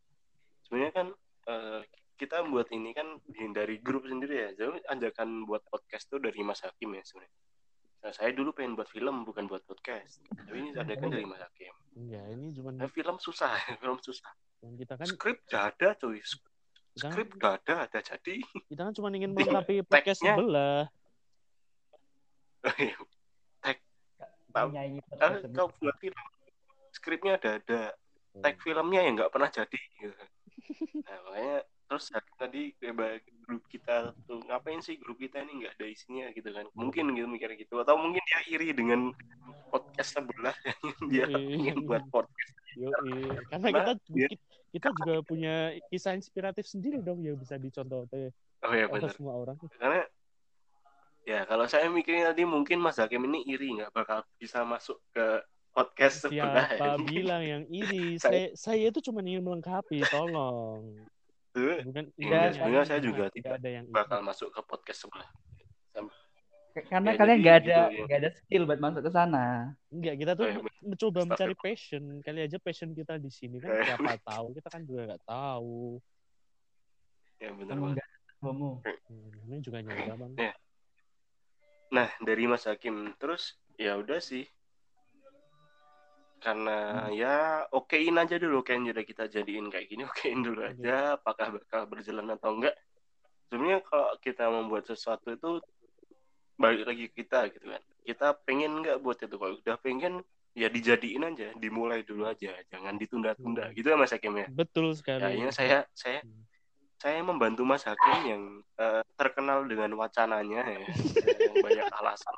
Sebenarnya 0.67 0.91
kan 0.91 1.07
eh, 1.47 1.81
kita 2.21 2.45
buat 2.45 2.69
ini 2.69 2.93
kan 2.93 3.17
dari 3.49 3.81
grup 3.81 4.05
sendiri 4.05 4.35
ya. 4.37 4.49
Jadi 4.53 4.77
ajakan 4.93 5.49
buat 5.49 5.65
podcast 5.65 6.05
tuh 6.05 6.21
dari 6.21 6.37
Mas 6.45 6.61
Hakim 6.61 6.93
ya 6.93 7.01
sebenarnya. 7.01 7.33
Nah, 8.01 8.13
saya 8.13 8.29
dulu 8.33 8.53
pengen 8.53 8.77
buat 8.77 8.85
film 8.85 9.25
bukan 9.25 9.49
buat 9.49 9.65
podcast. 9.65 10.21
Tapi 10.29 10.57
ini 10.61 10.69
ajakan 10.77 11.09
dari 11.09 11.25
Mas 11.25 11.41
Hakim. 11.41 11.73
Enggak, 11.97 12.25
ini 12.29 12.53
cuma 12.53 12.69
Nah, 12.77 12.89
film 12.93 13.17
susah, 13.17 13.57
film 13.81 13.97
susah. 13.97 14.29
kita 14.61 14.93
kan 14.93 15.09
Skrip 15.09 15.41
udah 15.49 15.73
ada 15.73 15.87
cuy. 15.97 16.21
kan, 16.21 17.09
Skrip 17.09 17.27
udah 17.41 17.51
ada, 17.57 17.73
ada 17.89 17.99
jadi. 18.05 18.35
kita 18.69 18.81
kan 18.85 18.93
cuma 18.93 19.09
ingin 19.09 19.33
melengkapi 19.37 19.81
podcast 19.81 20.21
sebelah. 20.21 20.85
Tahu. 24.51 24.67
Menyaingi 24.67 24.99
Kan 25.15 25.39
podcast 25.39 25.55
kau 25.55 25.71
buat 25.79 25.95
film, 26.03 26.19
skripnya 26.91 27.39
ada 27.39 27.55
ada, 27.55 27.81
tag 28.43 28.59
filmnya 28.59 28.99
yang 29.07 29.15
nggak 29.15 29.31
pernah 29.31 29.47
jadi. 29.47 29.79
Gitu. 29.95 30.11
Nah, 31.07 31.17
makanya 31.23 31.57
terus 31.91 32.07
tadi 32.39 32.71
kayak 32.79 33.19
grup 33.43 33.67
kita 33.67 34.15
tuh 34.23 34.39
ngapain 34.47 34.79
sih 34.79 34.95
grup 34.95 35.19
kita 35.19 35.43
ini 35.43 35.59
nggak 35.59 35.75
ada 35.75 35.85
isinya 35.85 36.31
gitu 36.31 36.47
kan 36.49 36.63
mungkin 36.71 37.11
gitu 37.11 37.27
mikir 37.27 37.51
gitu 37.59 37.83
atau 37.83 37.99
mungkin 37.99 38.23
dia 38.23 38.39
iri 38.47 38.71
dengan 38.71 39.11
podcast 39.67 40.15
sebelah 40.15 40.55
yang 40.71 40.79
dia 41.11 41.25
ingin 41.27 41.83
buat 41.83 42.07
podcast 42.07 42.55
Yoi. 42.79 43.27
Karena 43.51 43.67
Nah, 43.67 43.71
kita 43.75 43.91
dia- 44.07 44.31
kita 44.71 44.87
juga 45.03 45.19
punya 45.19 45.75
kisah 45.91 46.15
inspiratif 46.15 46.63
sendiri 46.63 47.03
dong 47.03 47.19
yang 47.19 47.35
bisa 47.35 47.59
dicontoh 47.59 48.07
oh 48.07 48.71
ya 48.71 48.87
benar 48.87 49.11
semua 49.11 49.35
orang. 49.35 49.59
karena 49.75 50.07
ya 51.27 51.43
kalau 51.43 51.67
saya 51.67 51.91
mikirnya 51.91 52.31
tadi 52.31 52.47
mungkin 52.47 52.79
Mas 52.79 52.95
Hakim 52.95 53.27
ini 53.27 53.43
iri 53.43 53.75
nggak 53.75 53.91
bakal 53.91 54.23
bisa 54.39 54.63
masuk 54.63 54.95
ke 55.11 55.43
podcast 55.71 56.23
sebelah 56.23 56.71
Siapa 56.71 57.03
bilang 57.03 57.43
yang 57.43 57.63
iri? 57.67 58.15
Saya- 58.23 58.55
Saya, 58.55 58.79
saya 58.79 58.85
itu 58.87 58.99
cuma 59.03 59.19
ingin 59.19 59.43
melengkapi, 59.43 60.03
tolong. 60.07 60.83
Bukan 61.51 62.05
Iya, 62.15 62.15
intinya 62.15 62.39
sebenarnya 62.49 62.85
saya 62.87 63.01
juga 63.03 63.23
tidak 63.29 63.53
ada 63.59 63.69
yang 63.69 63.85
bakal 63.91 64.19
masuk 64.21 64.49
ke 64.49 64.61
podcast 64.63 65.03
sebelah 65.03 65.27
Karena 66.71 67.11
Ya, 67.11 67.17
kalian 67.19 67.37
nggak 67.43 67.57
ada 67.59 67.79
gitu 67.83 67.99
ya. 67.99 68.03
nggak 68.07 68.19
ada 68.23 68.29
skill 68.31 68.63
buat 68.63 68.79
masuk 68.79 69.01
ke 69.03 69.11
sana. 69.11 69.45
Enggak, 69.91 70.15
kita 70.15 70.31
tuh 70.33 70.47
iya, 70.47 70.55
men- 70.55 70.79
mencoba 70.87 71.19
Stop 71.19 71.27
mencari 71.27 71.51
ya. 71.51 71.59
passion. 71.59 72.03
Kali 72.23 72.39
aja 72.39 72.57
passion 72.63 72.89
kita 72.95 73.13
di 73.19 73.27
sini 73.27 73.59
kan 73.59 73.69
Kayak- 73.75 73.99
siapa 73.99 74.11
tahu. 74.23 74.45
Kita 74.55 74.67
kan 74.71 74.81
juga 74.87 75.01
nggak 75.11 75.23
tahu. 75.27 75.99
ya 77.41 77.49
benar 77.51 77.73
Kamu 77.75 77.83
banget 77.83 77.97
nggak 77.99 78.09
homo. 78.39 78.71
Hmm, 78.85 79.29
ini 79.49 79.57
juga 79.59 79.77
nyoba 79.83 80.13
bang. 80.15 80.31
Iya. 80.39 80.53
Nah, 81.91 82.07
dari 82.23 82.43
Mas 82.47 82.63
Hakim 82.63 82.95
terus 83.19 83.43
ya 83.75 83.99
udah 83.99 84.23
sih. 84.23 84.47
Karena 86.41 87.05
ya 87.13 87.35
okein 87.69 88.17
aja 88.17 88.35
dulu 88.35 88.65
yang 88.65 88.89
udah 88.89 89.05
kita 89.05 89.29
jadiin 89.29 89.69
kayak 89.69 89.87
gini, 89.87 90.03
okein 90.09 90.41
dulu 90.41 90.65
Iya. 90.65 90.73
aja 90.73 90.95
apakah 91.15 91.53
bakal 91.55 91.85
berjalan 91.85 92.33
atau 92.33 92.57
enggak. 92.57 92.73
Sebenarnya 93.47 93.79
kalau 93.85 94.09
kita 94.17 94.49
membuat 94.49 94.89
sesuatu 94.89 95.29
itu 95.29 95.61
balik 96.57 96.83
lagi 96.83 97.05
ke 97.09 97.21
kita 97.21 97.45
gitu 97.53 97.69
kan. 97.69 97.81
Kita 98.01 98.27
pengen 98.41 98.81
enggak 98.81 98.97
buat 98.99 99.21
itu 99.21 99.35
kalau 99.37 99.53
udah 99.55 99.77
pengen 99.77 100.25
ya 100.51 100.67
dijadiin 100.67 101.23
aja, 101.23 101.53
dimulai 101.55 102.01
dulu 102.01 102.25
aja, 102.25 102.51
jangan 102.67 102.97
ditunda-tunda. 102.97 103.69
Hmm. 103.69 103.75
Gitu 103.77 103.87
ya 103.87 103.95
Mas 103.95 104.11
Hakim 104.11 104.33
ya. 104.35 104.49
Betul 104.49 104.97
sekali. 104.97 105.21
Kayaknya 105.21 105.49
saya 105.53 105.77
saya 105.93 106.19
Hmm. 106.25 106.43
saya 106.97 107.17
membantu 107.21 107.65
Mas 107.65 107.85
Hakim 107.85 108.17
yang 108.25 108.43
eh, 108.77 109.01
terkenal 109.13 109.65
dengan 109.65 109.93
wacananya 109.93 110.61
ya, 110.65 110.79
yang 111.49 111.55
banyak 111.61 111.85
alasan. 111.91 112.35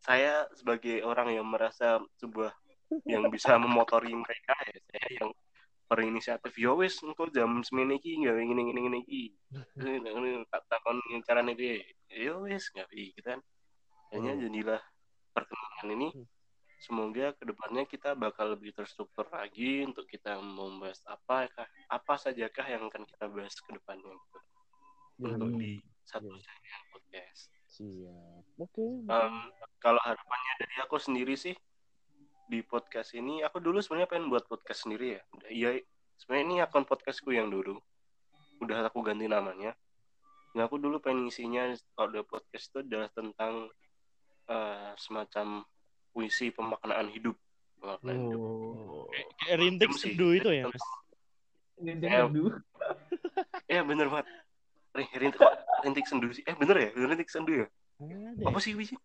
Ya, 0.00 0.06
saya 0.08 0.34
sebagai 0.56 1.04
orang 1.04 1.28
yang 1.36 1.44
merasa 1.44 2.00
sebuah 2.16 2.56
yang 3.04 3.28
bisa 3.28 3.54
memotori 3.60 4.16
mereka 4.16 4.56
ya, 4.64 4.80
saya 4.88 5.08
yang 5.20 5.30
berinisiatif 5.90 6.54
ya 6.54 6.70
wis 6.72 7.02
engko 7.02 7.26
jam 7.28 7.60
semene 7.66 7.98
iki 7.98 8.16
gawe 8.22 8.38
ngene 8.38 8.62
ngene 8.64 8.80
ngene 8.80 8.98
iki. 9.04 9.24
Tak 10.52 10.62
takon 10.70 10.96
carane 11.22 11.52
piye. 11.52 11.84
Ya 12.08 12.38
wis 12.40 12.70
gawe 12.72 12.88
gitu 12.88 13.20
kan. 13.20 13.42
Hanya 14.10 14.34
Hmm. 14.34 14.42
jadilah 14.48 14.82
perkembangan 15.30 15.88
ini 15.94 16.08
Hmm. 16.16 16.26
semoga 16.80 17.36
ke 17.36 17.44
depannya 17.44 17.84
kita 17.84 18.16
bakal 18.16 18.56
lebih 18.56 18.72
terstruktur 18.72 19.28
lagi 19.28 19.84
untuk 19.84 20.08
kita 20.08 20.40
membahas 20.40 20.98
apa 21.04 21.46
apa 21.86 22.14
sajakah 22.16 22.66
yang 22.66 22.88
akan 22.88 23.04
kita 23.04 23.28
bahas 23.28 23.52
ke 23.52 23.70
depannya 23.76 24.10
gitu. 24.16 24.38
untuk 25.20 25.52
di 25.60 25.76
satu 26.08 26.32
Iya. 26.32 26.40
channel 26.40 26.82
podcast. 26.90 27.59
Siap. 27.80 28.44
Oke. 28.60 28.84
Em, 29.08 29.34
kalau 29.80 30.00
harapannya 30.04 30.52
dari 30.60 30.76
aku 30.84 31.00
sendiri 31.00 31.32
sih 31.32 31.56
di 32.44 32.60
podcast 32.60 33.16
ini 33.16 33.40
aku 33.40 33.56
dulu 33.56 33.80
sebenarnya 33.80 34.10
pengen 34.12 34.28
buat 34.28 34.44
podcast 34.44 34.84
sendiri 34.84 35.16
ya. 35.16 35.22
Iya, 35.48 35.70
sebenarnya 36.20 36.44
ini 36.44 36.56
akun 36.60 36.84
podcastku 36.84 37.32
yang 37.32 37.48
dulu. 37.48 37.80
Udah 38.60 38.84
aku 38.84 39.00
ganti 39.00 39.24
namanya. 39.24 39.72
Nah, 40.52 40.68
aku 40.68 40.76
dulu 40.76 41.00
pengen 41.00 41.32
isinya 41.32 41.72
kalau 41.96 42.12
udah 42.12 42.24
podcast 42.28 42.68
itu 42.68 42.84
adalah 42.84 43.08
tentang 43.16 43.72
eh, 44.50 44.92
semacam 45.00 45.64
puisi 46.12 46.52
pemaknaan 46.52 47.08
hidup. 47.08 47.38
Pemaknaan 47.80 48.18
hidup. 48.28 48.40
Oh. 48.44 49.08
Kayak, 49.08 49.28
kayak 49.40 49.56
rintik 49.56 49.90
Sih. 49.96 50.12
seduh 50.12 50.36
itu 50.36 50.50
ya, 50.52 50.68
Mas. 50.68 50.84
Ya. 51.80 52.28
Eh 53.72 53.80
bener 53.80 54.12
banget. 54.12 54.28
Rin- 55.00 55.14
Rintik, 55.16 55.40
rintik 55.84 56.06
sendu 56.06 56.28
sih? 56.32 56.44
Eh 56.46 56.54
bener 56.56 56.76
ya? 56.76 56.88
Bener 56.96 57.08
rintik 57.16 57.30
sendu 57.30 57.64
ya? 57.64 57.66
Apa 58.46 58.58
sih 58.60 58.72
wisi? 58.76 58.96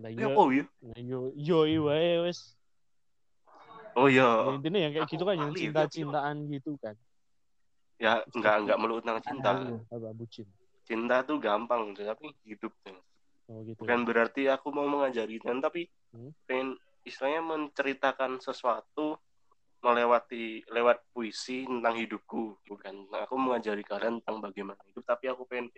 Lah 0.00 0.08
Ya 0.08 0.26
yo, 0.26 0.28
apa 0.32 0.42
ya? 0.54 0.64
lah 0.86 0.98
yo 1.00 1.20
yo 1.36 1.58
wae 1.90 2.24
wes. 2.24 2.54
Oh 3.98 4.06
Ya, 4.06 4.22
iya. 4.22 4.54
intinya 4.54 4.78
yang 4.80 4.92
kayak 4.94 5.08
gitu 5.10 5.24
kan 5.26 5.34
yang 5.36 5.52
ya, 5.52 5.58
cinta-cintaan 5.58 6.36
gitu 6.48 6.78
kan. 6.78 6.94
Ya 8.00 8.22
enggak 8.32 8.54
enggak 8.64 8.78
melulu 8.80 9.02
tentang 9.02 9.20
cinta. 9.20 9.50
Apa 9.90 10.10
bucin. 10.14 10.46
Cinta 10.86 11.20
tuh 11.26 11.36
gampang, 11.42 11.92
tapi 11.92 12.32
hidup 12.46 12.72
tuh. 12.86 12.96
Oh 13.50 13.60
gitu. 13.66 13.82
Bukan 13.82 14.06
berarti 14.06 14.46
aku 14.46 14.70
mau 14.70 14.86
mengajari 14.86 15.36
kan, 15.42 15.58
tapi 15.58 15.90
Hmm. 16.10 16.34
pengen 16.46 16.74
istilahnya 17.06 17.42
menceritakan 17.44 18.42
sesuatu 18.42 19.14
melewati 19.80 20.64
lewat 20.68 21.00
puisi 21.12 21.64
tentang 21.64 21.96
hidupku 21.96 22.60
bukan? 22.68 23.08
Nah, 23.08 23.24
aku 23.24 23.36
mengajari 23.40 23.80
kalian 23.84 24.20
tentang 24.20 24.44
bagaimana 24.44 24.80
hidup 24.88 25.04
tapi 25.08 25.32
aku 25.32 25.48
pengen 25.48 25.72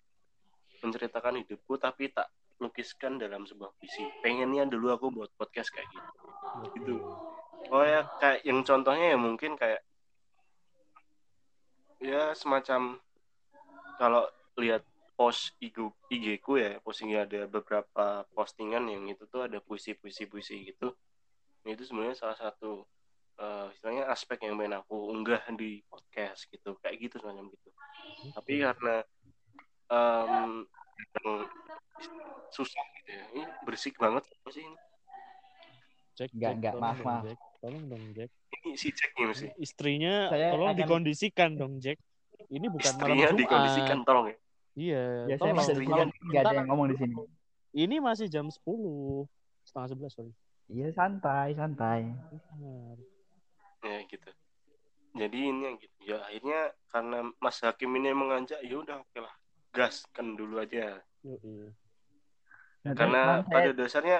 menceritakan 0.83 1.43
hidupku 1.47 1.79
tapi 1.79 2.11
tak 2.11 2.27
lukiskan 2.59 3.19
dalam 3.19 3.47
sebuah 3.47 3.75
puisi. 3.79 4.03
Pengennya 4.23 4.67
dulu 4.67 4.95
aku 4.95 5.07
buat 5.11 5.31
podcast 5.38 5.71
kayak 5.75 5.88
gitu. 5.91 6.11
Gitu. 6.77 6.95
oh 7.71 7.85
ya 7.87 8.03
kayak 8.19 8.43
yang 8.43 8.67
contohnya 8.67 9.15
ya 9.15 9.19
mungkin 9.19 9.55
kayak 9.55 9.87
ya 12.03 12.35
semacam 12.35 12.99
kalau 13.97 14.27
lihat 14.59 14.83
post 15.15 15.55
IG, 15.62 15.79
IG 16.11 16.43
ku 16.43 16.59
ya 16.59 16.83
postingnya 16.83 17.23
ada 17.23 17.47
beberapa 17.47 18.27
postingan 18.35 18.91
yang 18.91 19.07
itu 19.07 19.23
tuh 19.31 19.47
ada 19.47 19.62
puisi-puisi 19.62 20.27
puisi 20.27 20.67
gitu. 20.67 20.91
Nah, 21.62 21.71
itu 21.71 21.87
sebenarnya 21.87 22.19
salah 22.19 22.35
satu 22.35 22.83
eh, 23.35 23.66
istilahnya 23.71 24.05
aspek 24.07 24.38
yang 24.40 24.55
pengen 24.55 24.79
aku 24.79 24.97
unggah 25.09 25.40
di 25.53 25.81
podcast 25.85 26.47
gitu 26.47 26.77
kayak 26.79 27.01
gitu 27.01 27.16
semacam 27.18 27.49
gitu 27.49 27.68
tapi 28.31 28.61
karena 28.61 28.97
em, 29.88 30.53
yang 31.14 31.31
susah 32.49 32.85
gitu 32.97 33.11
ya 33.11 33.25
ini 33.33 33.42
berisik 33.62 33.97
banget 33.97 34.23
apa 34.23 34.49
sih 34.51 34.62
ini 34.62 34.77
Jack, 36.12 36.29
Jack, 36.35 36.55
enggak, 36.55 36.73
tolong 36.73 36.85
maaf, 36.85 37.01
maaf. 37.01 37.25
Jack. 37.25 37.38
Tolong 37.59 37.85
dong, 37.88 38.05
Jack. 38.12 38.31
ini 38.53 38.77
si 38.77 38.92
Jack 38.92 39.11
ini 39.16 39.25
mesti 39.27 39.47
Istrinya 39.57 40.29
Saya 40.29 40.53
tolong 40.53 40.68
akan- 40.68 40.79
dikondisikan 40.79 41.51
dong, 41.57 41.73
Jack. 41.79 41.97
Ini 42.47 42.66
bukan 42.68 42.92
malam 42.92 43.01
istrinya 43.09 43.27
Jumat. 43.27 43.40
dikondisikan 43.40 43.99
tolong 44.05 44.27
ya 44.29 44.37
Iya, 44.73 45.03
Ya 45.27 45.35
saya 45.35 45.38
tolong. 45.38 45.57
masih 45.57 45.73
istrinya 45.73 46.03
nggak 46.05 46.42
ada 46.42 46.53
yang 46.55 46.68
ngomong 46.68 46.87
di 46.87 46.97
sini. 46.97 47.14
Ini 47.73 47.97
masih 47.99 48.27
jam 48.29 48.47
10. 48.47 49.25
Setengah 49.62 49.88
11, 49.88 50.12
sorry. 50.12 50.33
Iya 50.68 50.88
santai, 50.92 51.49
santai. 51.53 52.01
Ya 53.83 53.99
gitu. 54.07 54.31
Jadi 55.12 55.38
ini 55.45 55.61
yang 55.66 55.77
gitu. 55.77 55.97
Ya 56.07 56.18
akhirnya 56.25 56.61
karena 56.88 57.18
Mas 57.37 57.59
Hakim 57.61 57.90
ini 57.99 58.14
mengajak 58.14 58.62
ya 58.62 58.77
udah 58.79 59.03
oke 59.03 59.18
lah. 59.18 59.35
Gaskan 59.75 60.38
dulu 60.38 60.62
aja. 60.62 61.03
Yoi. 61.27 61.68
Nah, 62.83 62.92
karena 62.99 63.23
terus 63.40 63.51
pada 63.51 63.62
saya- 63.62 63.77
dasarnya 63.79 64.18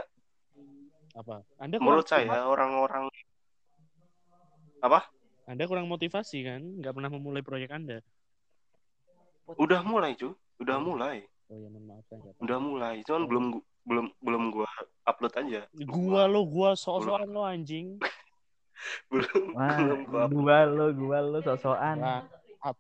Apa? 1.13 1.45
Anda 1.61 1.77
menurut 1.77 2.09
saya 2.09 2.49
orang-orang 2.49 3.05
apa? 4.81 5.13
Anda 5.45 5.69
kurang 5.69 5.85
motivasi 5.87 6.41
kan? 6.41 6.81
Nggak 6.81 6.95
pernah 6.97 7.11
memulai 7.13 7.45
proyek 7.45 7.69
Anda. 7.69 8.01
udah 9.61 9.85
mulai 9.85 10.17
cu. 10.17 10.33
Udah 10.57 10.81
mulai. 10.81 11.29
Oh 11.53 11.59
ya, 11.61 11.69
maaf 11.69 12.09
ya. 12.09 12.33
udah 12.41 12.59
mulai. 12.63 13.05
Cuman 13.05 13.29
belum 13.29 13.45
gu- 13.53 13.67
belum 13.85 14.07
belum 14.25 14.43
gua 14.49 14.69
upload 15.05 15.35
aja. 15.37 15.69
Gua 15.85 16.25
lo, 16.25 16.49
gua 16.49 16.73
sok-sokan 16.73 17.29
lo 17.29 17.45
anjing. 17.45 18.01
belum 19.13 19.45
Wah, 19.55 19.79
belum 19.79 20.31
gua 20.35 20.59
lo, 20.67 20.87
gua 20.95 21.19
lo 21.23 21.39
sosokan. 21.43 22.29
Up. 22.63 22.77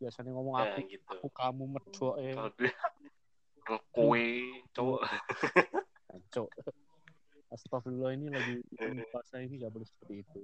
Biasanya 0.00 0.30
ngomong 0.32 0.54
ya 0.60 0.64
aku, 0.74 0.80
gitu 0.88 1.06
aku 1.08 1.28
kamu 1.32 1.64
medok 1.76 2.14
eh. 2.20 2.32
kalau 2.32 2.52
dia 2.56 2.74
kue 3.94 4.28
cowok 4.74 5.02
Kacau. 6.10 6.46
Astagfirullah 7.50 8.14
ini 8.14 8.30
lagi 8.30 8.62
puasa 9.10 9.42
ini 9.42 9.58
nggak 9.58 9.72
boleh 9.74 9.86
seperti 9.86 10.14
itu. 10.22 10.42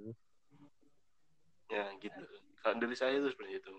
ya 1.67 1.91
gitu 1.99 2.23
kalau 2.63 2.79
dari 2.79 2.95
saya 2.95 3.19
itu 3.19 3.27
seperti 3.27 3.59
itu 3.59 3.75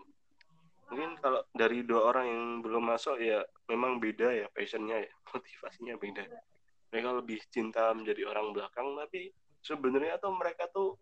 mungkin 0.88 1.20
kalau 1.20 1.44
dari 1.52 1.84
dua 1.84 2.12
orang 2.12 2.26
yang 2.28 2.44
belum 2.64 2.84
masuk 2.88 3.20
ya 3.20 3.44
memang 3.68 4.00
beda 4.00 4.32
ya 4.32 4.48
passionnya 4.52 5.04
ya 5.04 5.12
motivasinya 5.32 5.96
beda 6.00 6.24
mereka 6.92 7.10
lebih 7.20 7.40
cinta 7.52 7.92
menjadi 7.92 8.28
orang 8.32 8.56
belakang 8.56 8.96
tapi 8.96 9.36
sebenarnya 9.64 10.18
tuh 10.22 10.32
mereka 10.36 10.70
tuh 10.72 10.98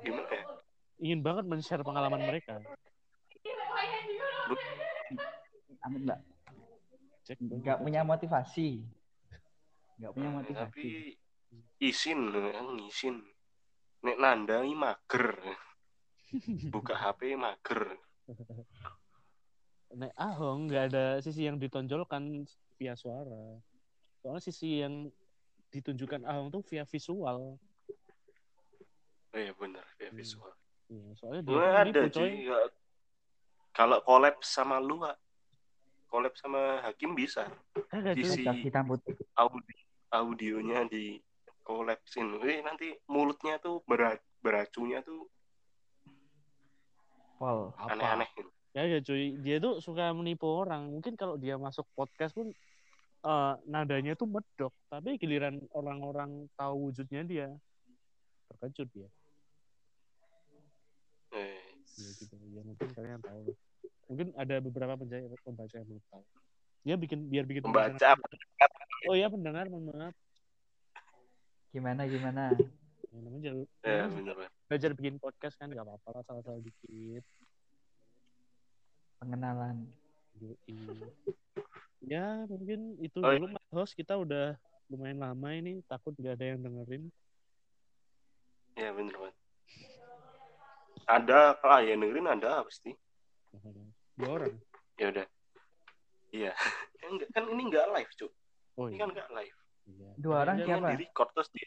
gimana 0.00 0.30
ya 0.30 0.44
Ingin 1.00 1.24
banget 1.24 1.48
men-share 1.48 1.80
pengalaman 1.80 2.20
mereka. 2.28 2.60
Amit 5.80 6.04
mbak, 6.04 6.20
Cek. 7.24 7.40
nggak 7.40 7.80
punya 7.80 8.04
motivasi. 8.04 8.84
Nggak 9.96 10.12
punya 10.12 10.28
motivasi. 10.28 10.60
tapi 10.60 10.88
isin 11.80 12.30
kan 12.30 12.68
isin 12.84 13.16
nek 14.04 14.16
nandai 14.20 14.70
mager 14.76 15.40
buka 16.68 16.94
HP 17.02 17.34
mager 17.34 17.96
Nek 19.90 20.14
Ahong 20.14 20.70
nggak 20.70 20.94
ada 20.94 21.18
sisi 21.18 21.50
yang 21.50 21.58
ditonjolkan 21.58 22.46
via 22.78 22.94
suara. 22.94 23.58
Soalnya 24.22 24.38
sisi 24.38 24.78
yang 24.78 25.10
ditunjukkan 25.74 26.22
Ahong 26.22 26.54
tuh 26.54 26.62
via 26.62 26.86
visual. 26.86 27.58
Oh 29.30 29.38
iya 29.38 29.52
benar 29.54 29.86
ya 29.96 30.10
Hmm. 30.10 30.18
visual. 30.18 30.52
Iya, 30.90 31.10
soalnya 31.14 31.40
dia 31.46 31.50
Gue 31.54 31.62
tuh 31.62 31.74
ada. 31.78 32.00
Nggak- 32.10 32.72
Kalau 33.70 33.98
collab 34.02 34.36
sama 34.42 34.82
lu, 34.82 34.98
collab 36.10 36.34
sama 36.34 36.82
Hakim 36.82 37.14
bisa. 37.14 37.46
Kagak. 37.86 38.18
Sisi- 38.18 38.42
Hitam, 38.42 38.54
hitam 38.58 38.84
putih. 38.90 39.14
Audi 39.38 39.74
audionya 40.10 40.82
di 40.90 41.22
collapsin. 41.62 42.42
Eh 42.42 42.58
nanti 42.60 42.90
mulutnya 43.06 43.62
tuh 43.62 43.78
berat 43.86 44.18
beracunnya 44.42 45.06
tuh 45.06 45.30
Pol. 47.38 47.72
Apa? 47.78 47.94
aneh-aneh. 47.94 48.28
Ya 48.74 48.84
ya 48.86 48.98
cuy, 49.00 49.38
dia 49.40 49.56
tuh 49.58 49.78
suka 49.80 50.12
menipu 50.12 50.46
orang. 50.46 50.90
Mungkin 50.90 51.14
kalau 51.14 51.34
dia 51.34 51.54
masuk 51.56 51.86
podcast 51.94 52.34
pun 52.34 52.50
eh, 53.20 53.54
nadanya 53.64 54.16
tuh 54.16 54.24
medok, 54.24 54.72
tapi 54.88 55.14
giliran 55.16 55.60
orang-orang 55.70 56.48
tahu 56.56 56.88
wujudnya 56.88 57.20
dia 57.22 57.48
terkejut 58.48 58.88
dia. 58.90 59.08
Ya 61.32 62.08
gitu. 62.16 62.34
Ya 62.50 62.62
mungkin 62.62 62.88
kalian 62.92 63.20
tahu. 63.22 63.54
Mungkin 64.10 64.28
ada 64.34 64.58
beberapa 64.58 64.94
penjahit 64.98 65.30
pembaca 65.42 65.74
yang 65.74 65.86
belum 65.86 66.02
tahu. 66.10 66.24
Dia 66.80 66.96
bikin 66.96 67.28
biar 67.28 67.44
bikin 67.44 67.62
Pembaca. 67.62 68.16
Oh 69.06 69.14
iya 69.14 69.28
pendengar, 69.28 69.68
mohon 69.68 69.92
maaf. 69.92 70.14
Gimana 71.70 72.08
gimana? 72.08 72.50
Ya, 73.10 73.18
namanya 73.20 73.42
jalur- 73.50 73.70
ya 73.82 74.04
bener 74.06 74.34
Pak. 74.38 74.50
belajar 74.70 74.90
bikin 74.94 75.14
podcast 75.18 75.54
kan 75.58 75.66
nggak 75.66 75.82
apa-apa 75.82 76.08
lah 76.14 76.22
salah-salah 76.26 76.62
dikit. 76.62 77.24
Pengenalan. 79.18 79.76
Ya 82.00 82.46
mungkin 82.48 82.96
itu 83.02 83.18
Oh, 83.20 83.28
iya. 83.28 83.38
dulu 83.38 83.46
Mas 83.52 83.66
host 83.74 83.92
kita 83.92 84.16
udah 84.16 84.56
lumayan 84.88 85.20
lama 85.20 85.48
ini 85.52 85.82
takut 85.84 86.14
nggak 86.16 86.34
ada 86.38 86.46
yang 86.54 86.60
dengerin. 86.64 87.04
Ya 88.74 88.90
bener 88.94 89.12
Pak. 89.12 89.34
Ada 91.10 91.58
ah 91.58 91.80
ya 91.82 91.98
dengerin 91.98 92.28
ada 92.30 92.62
pasti. 92.62 92.94
Dua 94.14 94.30
orang. 94.30 94.54
Ya 94.94 95.06
udah. 95.10 95.26
Iya. 96.30 96.52
Enggak 97.10 97.28
kan 97.34 97.44
ini 97.50 97.62
enggak 97.66 97.86
live, 97.90 98.12
Cuk. 98.14 98.32
Oh 98.78 98.86
Ini 98.86 98.94
iya. 98.94 99.00
kan 99.02 99.08
enggak 99.10 99.30
live. 99.34 99.58
iya. 99.90 100.10
Dua 100.14 100.36
orang 100.46 100.56
siapa? 100.62 100.86
Di 100.94 100.96
record 101.02 101.28
terus 101.34 101.48
di 101.50 101.60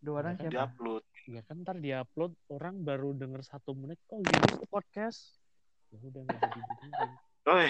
Dua 0.00 0.16
orang 0.24 0.34
Kan 0.40 0.48
siapa? 0.48 0.64
upload. 0.64 1.04
Ya 1.28 1.40
kan 1.44 1.56
ntar 1.60 1.76
diupload 1.76 2.32
orang 2.48 2.80
baru 2.80 3.12
denger 3.12 3.44
satu 3.44 3.76
menit 3.76 4.00
kok 4.08 4.24
gitu 4.24 4.56
sih 4.56 4.68
podcast. 4.72 5.36
Ya 5.92 6.00
udah 6.00 6.20
nggak 6.24 6.40
jadi. 6.40 6.60
Oh, 7.44 7.60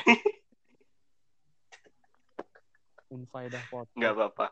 Unfaedah 3.11 3.63
podcast. 3.67 3.97
enggak 3.99 4.13
apa-apa. 4.15 4.47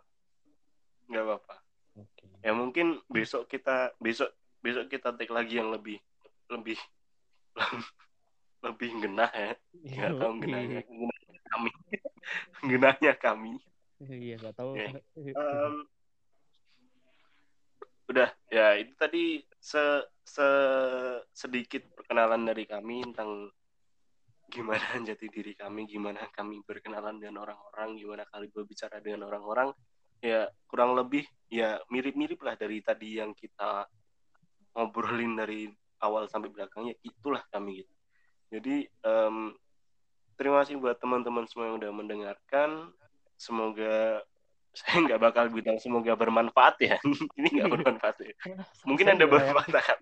Enggak 1.06 1.22
apa-apa. 1.24 1.56
Oke. 1.94 2.26
Ya 2.42 2.52
mungkin 2.52 2.98
besok 3.06 3.46
kita 3.46 3.94
besok 4.02 4.34
besok 4.68 4.92
kita 4.92 5.16
take 5.16 5.32
lagi 5.32 5.56
yang 5.56 5.72
lebih 5.72 5.96
lebih 6.52 6.76
lebih 8.68 8.90
genah 9.00 9.32
ya. 9.32 9.52
Enggak 9.72 10.12
tahu 10.20 10.32
genahnya. 10.44 10.80
Genahnya 10.84 11.40
kami. 11.48 11.70
genahnya 12.70 13.12
kami. 13.16 13.52
Iya 14.04 14.34
nggak 14.36 14.54
tahu. 14.60 14.70
Oke. 14.76 14.86
Em, 15.40 15.74
udah 18.08 18.28
ya 18.48 18.76
itu 18.80 18.92
tadi 18.96 19.44
se, 19.60 19.80
se- 20.24 21.22
sedikit 21.32 21.84
perkenalan 21.92 22.40
dari 22.40 22.64
kami 22.64 23.04
tentang 23.12 23.52
gimana 24.48 24.96
jati 25.04 25.28
diri 25.28 25.52
kami 25.52 25.84
gimana 25.84 26.24
kami 26.32 26.64
berkenalan 26.64 27.20
dengan 27.20 27.44
orang-orang 27.44 28.00
gimana 28.00 28.24
kali 28.32 28.48
berbicara 28.48 29.04
dengan 29.04 29.28
orang-orang 29.28 29.76
ya 30.24 30.48
kurang 30.64 30.96
lebih 30.96 31.28
ya 31.52 31.76
mirip-mirip 31.92 32.40
lah 32.40 32.56
dari 32.56 32.80
tadi 32.80 33.20
yang 33.20 33.36
kita 33.36 33.84
ngobrolin 34.78 35.34
dari 35.34 35.66
awal 35.98 36.30
sampai 36.30 36.54
belakang 36.54 36.86
ya 36.86 36.94
itulah 37.02 37.42
kami 37.50 37.82
gitu. 37.82 37.94
Jadi 38.54 38.86
em, 38.86 39.52
terima 40.38 40.62
kasih 40.62 40.78
buat 40.78 40.96
teman-teman 41.02 41.50
semua 41.50 41.74
yang 41.74 41.82
udah 41.82 41.90
mendengarkan. 41.90 42.94
Semoga 43.34 44.22
saya 44.78 45.02
nggak 45.02 45.18
bakal 45.18 45.50
bilang 45.50 45.82
semoga 45.82 46.14
bermanfaat 46.14 46.78
ya. 46.78 46.96
Ini 47.38 47.48
nggak 47.58 47.70
bermanfaat 47.74 48.16
ya. 48.22 48.34
Mungkin 48.88 49.06
anda 49.10 49.26
bermanfaat. 49.26 49.74
Akan 49.74 49.98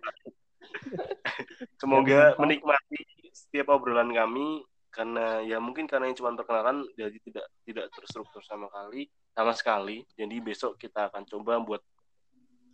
semoga 1.81 2.37
bermanfaat. 2.37 2.41
menikmati 2.45 3.01
setiap 3.33 3.73
obrolan 3.73 4.13
kami 4.13 4.61
karena 4.93 5.45
ya 5.45 5.61
mungkin 5.61 5.85
karena 5.85 6.09
ini 6.09 6.17
cuma 6.17 6.33
perkenalan 6.33 6.81
jadi 6.97 7.21
tidak 7.21 7.47
tidak 7.69 7.87
terstruktur 7.93 8.41
sama 8.41 8.73
kali 8.73 9.05
sama 9.37 9.53
sekali. 9.53 10.01
Jadi 10.17 10.37
besok 10.41 10.81
kita 10.81 11.13
akan 11.13 11.29
coba 11.29 11.61
buat 11.61 11.85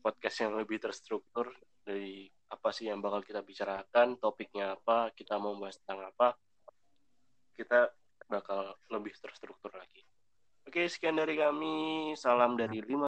podcast 0.06 0.46
yang 0.46 0.54
lebih 0.54 0.78
terstruktur 0.78 1.50
dari 1.82 2.28
apa 2.52 2.68
sih 2.68 2.92
yang 2.92 3.00
bakal 3.00 3.24
kita 3.24 3.40
bicarakan 3.40 4.20
topiknya 4.20 4.76
apa 4.76 5.08
kita 5.16 5.40
mau 5.40 5.56
bahas 5.56 5.80
tentang 5.80 6.12
apa 6.12 6.36
kita 7.56 7.88
bakal 8.28 8.76
lebih 8.92 9.12
terstruktur 9.16 9.72
lagi. 9.72 10.04
Oke 10.68 10.84
sekian 10.88 11.16
dari 11.16 11.40
kami. 11.40 12.12
Salam 12.14 12.54
dari 12.60 12.84
lima 12.84 13.00